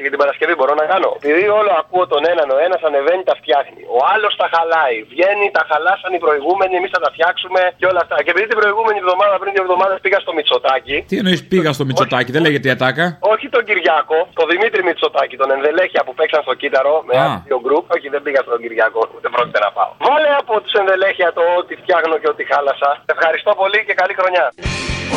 [0.07, 1.11] για την Παρασκευή μπορώ να κάνω.
[1.21, 3.83] Επειδή όλο ακούω τον έναν, ο ένας ανεβαίνει, τα φτιάχνει.
[3.97, 4.97] Ο άλλος τα χαλάει.
[5.13, 8.17] Βγαίνει, τα χαλάσαν οι προηγούμενοι, εμείς θα τα φτιάξουμε και όλα αυτά.
[8.25, 10.97] Και επειδή την προηγούμενη εβδομάδα, πριν δύο εβδομάδες, πήγα στο Μητσοτάκι.
[11.11, 15.35] Τι εννοείς πήγα στο Μητσοτάκι, δεν λέγεται η ατάκα; Όχι τον Κυριάκο, τον Δημήτρη Μητσοτάκη,
[15.43, 17.23] τον ενδελέχεια που παίξαν στο κύτταρο με Α.
[17.23, 17.85] άλλο δύο γκρουπ.
[17.95, 19.91] Όχι, δεν πήγα στον Κυριάκο, ούτε πρόκειται να πάω.
[20.07, 22.91] Βάλε από τους ενδελέχεια το ότι φτιάχνω και ότι χάλασα.
[23.15, 24.45] Ευχαριστώ πολύ και καλή χρονιά.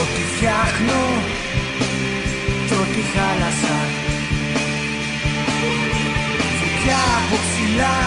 [0.01, 0.99] Ό,τι φτιάχνω
[2.67, 3.68] και ό,τι χάλασα
[7.79, 7.97] ψηλά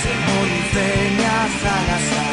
[0.00, 2.26] σε μολυβένια θάλασσα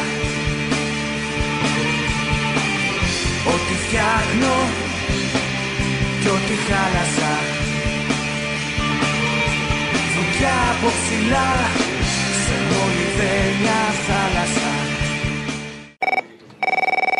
[3.54, 4.54] Ό,τι φτιάχνω
[6.22, 7.34] και ό,τι χάλασα
[10.14, 11.50] Φωτιά από ψηλά.
[12.44, 14.85] Σε μολυβένια θάλασσα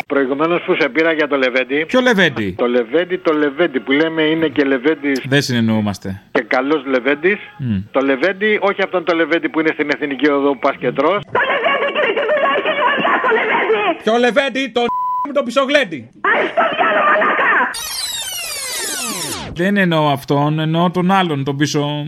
[0.07, 1.85] Προηγουμένως που σε πήρα για το Λεβέντι.
[1.85, 6.21] Ποιο Λεβέντι; Το Λεβέντι, το Λεβέντι που λέμε είναι και Λεβέντι Δεν συνεννοούμαστε.
[6.31, 7.37] και καλός Λεβέντι.
[7.57, 7.77] Μμ.
[7.91, 11.19] Το Λεβέντι, όχι αυτόν το Λεβέντι που είναι στην εθνική οδό που πας και τρως.
[14.03, 14.83] Ποιο Λεβέντι, τον
[15.27, 16.09] με το πισογλέντι.
[19.53, 22.07] Δεν εννοώ αυτόν, εννοώ τον άλλον, τον πίσω.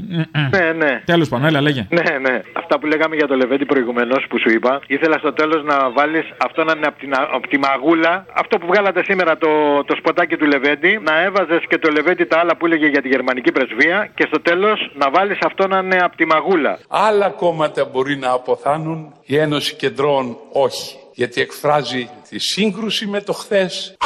[0.56, 1.02] Ναι, ναι.
[1.06, 1.88] Τέλος πάντων, έλα, λέγε.
[1.90, 2.42] Ναι, ναι.
[2.54, 6.26] Αυτά που λέγαμε για το Λεβέντι προηγουμένως που σου είπα, ήθελα στο τέλος να βάλεις
[6.38, 8.26] αυτό να είναι από, την, από τη μαγούλα.
[8.34, 9.50] Αυτό που βγάλατε σήμερα το,
[9.88, 13.08] το σποτάκι του Λεβέντι, να έβαζες και το Λεβέντι τα άλλα που έλεγε για τη
[13.08, 16.80] γερμανική πρεσβεία και στο τέλος να βάλεις αυτό να είναι από τη μαγούλα.
[16.88, 20.96] Άλλα κόμματα μπορεί να αποθάνουν, η Ένωση Κεντρών όχι.
[21.14, 23.98] Γιατί εκφράζει τη σύγκρουση με το χθες.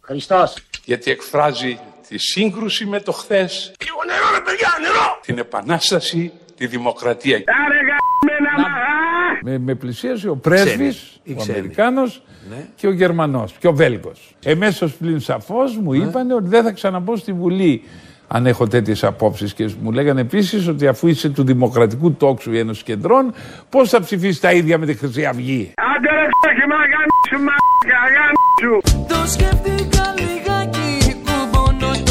[0.00, 0.69] Χριστός.
[0.90, 1.78] Γιατί εκφράζει
[2.08, 3.72] τη σύγκρουση με το χθες.
[3.84, 5.18] Λίγο νερό ρε παιδιά, νερό.
[5.22, 7.36] Την επανάσταση, τη δημοκρατία.
[7.36, 9.38] Άρε γαμμένα μαχά.
[9.42, 11.58] Με, με πλησίασε ο πρέσβης, Ξένοι, οι ο ξένοι.
[11.58, 12.66] Αμερικάνος Ναι.
[12.76, 14.34] και ο Γερμανός και ο Βέλγος.
[14.44, 17.82] Εμέσως πλην σαφώς μου είπαν ότι δεν θα ξαναμπω στη Βουλή
[18.28, 19.54] αν έχω τέτοιες απόψεις.
[19.54, 23.34] Και μου λέγανε επίσης ότι αφού είσαι του Δημοκρατικού Τόξου η Ένωση Κεντρών,
[23.68, 28.00] πώς θα ψηφίσεις τα ίδια με τη Χρυσή Αυγή; Άντε ρε ξέχει μα γαμίσου μαλάκα,
[28.14, 29.06] γαμίσου.
[29.08, 30.79] Το σκέφτηκα λιγάκι Κουμπώνω το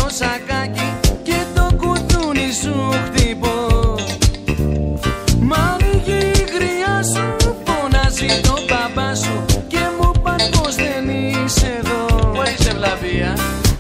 [0.10, 0.90] σακάκι
[1.24, 3.56] Και το κουτούνι σου χτυπώ
[5.50, 7.26] Μα ανοίγει η γριά σου
[7.68, 9.36] Φωνάζει το μπαμπά σου
[9.68, 13.34] Και μου πας πως δεν είσαι εδώ Πού είσαι βλαβία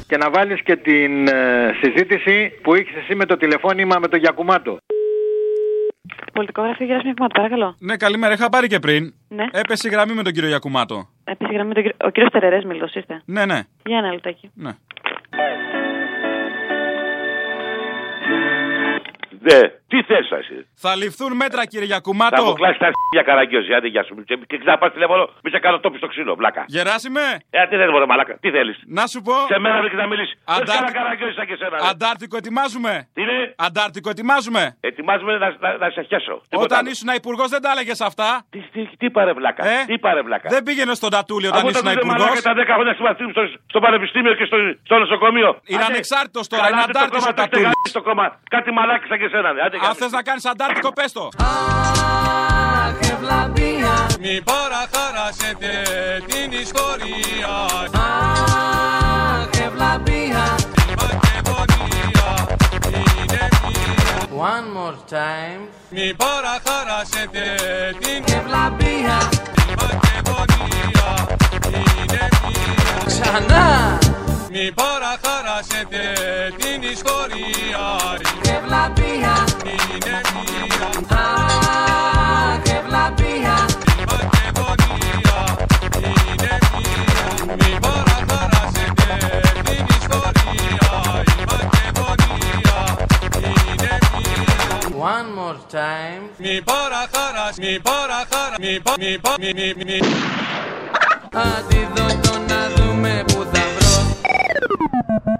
[0.07, 4.19] Και να βάλεις και την ε, συζήτηση που είχες εσύ με το τηλεφώνημα με τον
[4.19, 4.77] Γιακουμάτο.
[6.33, 7.75] Πολιτικό γραφείο Γεράσιμη Πνεύματο, παρακαλώ.
[7.79, 9.13] Ναι, καλημέρα, είχα πάρει και πριν.
[9.27, 9.45] Ναι.
[9.51, 11.07] Έπεσε η γραμμή με τον κύριο Γιακουμάτο.
[11.23, 13.21] Επίση, γραμμή τον κύριο- ο κύριος Τερερές, μιλό είστε.
[13.25, 13.59] Ναι, ναι.
[13.85, 14.51] Για ένα λεπτάκι.
[14.53, 14.71] ναι.
[19.47, 19.59] Ναι,
[19.91, 22.43] τι θες εσύ; Θα ληφθούν μέτρα, κύριε Θα Γιακουμάτο.
[22.45, 24.13] μου κλάσεις τα για καραγκιόζη, άντε γεια σου.
[24.29, 26.63] Και, και ξαναπά τηλέφωνο, μη σε κάνω τόπι στο ξύλο, βλάκα.
[26.67, 27.21] Γεράσιμε.
[27.49, 29.33] Ε, τι δεν μπορεί, μαλάκα, τι θέλεις; Να σου πω.
[29.53, 30.33] Σε μένα δεν να μιλήσεις.
[30.45, 31.75] Δεν Αντάρτικο- κάνα καραγκιόζη σαν και εσένα.
[31.81, 31.87] ρε.
[31.91, 32.93] Αντάρτικο ετοιμάζουμε.
[33.13, 33.37] Τι είναι,
[33.67, 34.61] Αντάρτικο ετοιμάζουμε.
[34.79, 36.35] ετοιμάζουμε να, να, να σε χέσω.
[36.49, 36.89] Τίποτα Όταν άλλο.
[36.93, 38.29] ήσουν υπουργός δεν τα έλεγες αυτά.
[38.53, 40.47] Τι, τι, τι πάρε βλάκα, Ε; τι πάρε βλάκα.
[40.55, 42.19] Δεν πήγαινε στον Τατούλη όταν Αφού ήσουν τότε υπουργός.
[42.23, 45.49] μαλάκα τα 10 χρόνια συμμαθήμου στο, στο πανεπιστήμιο και στο, στο νοσοκομείο.
[45.71, 47.67] Είναι Άντε, ανεξάρτητος τώρα, καλά, είναι άντε το αντάρτης κόμμα, ο το έχετε Τατούλης.
[47.75, 48.25] γαμίσει το κόμμα.
[48.55, 49.53] Κάτι μαλάκι σαν και εσένα.
[49.53, 49.61] ναι.
[49.65, 51.29] Άντε, Αν γεια θες να κάνεις αντάρτικο, πες το.
[54.21, 55.71] Μη παραχαράσετε
[56.27, 57.55] την ιστορία
[57.93, 60.43] Αχ, ευλαμπία.
[64.51, 65.61] One more time.
[65.89, 67.41] Μη παραχαράσετε
[67.99, 69.17] την ευλαμπία.
[73.05, 73.97] Ξανά.
[74.51, 76.01] Μη παραχαράσετε
[76.57, 77.85] την ιστορία.
[78.55, 79.33] Ευλαμπία.
[79.65, 83.55] Είναι μία Αχ, ευλαμπία.
[87.59, 89.11] Μη παραχαράσετε
[89.63, 90.91] την ιστορία.
[91.37, 92.77] Η Μακεδονία.
[93.69, 94.47] Είναι μία
[95.15, 96.21] One more time.
[96.37, 99.99] Μη παραχαράς, μη παραχαρά, μη πα, μη πα, μη, μη, μη
[101.33, 102.78] Αντιδότων
[104.59, 105.38] Thank you.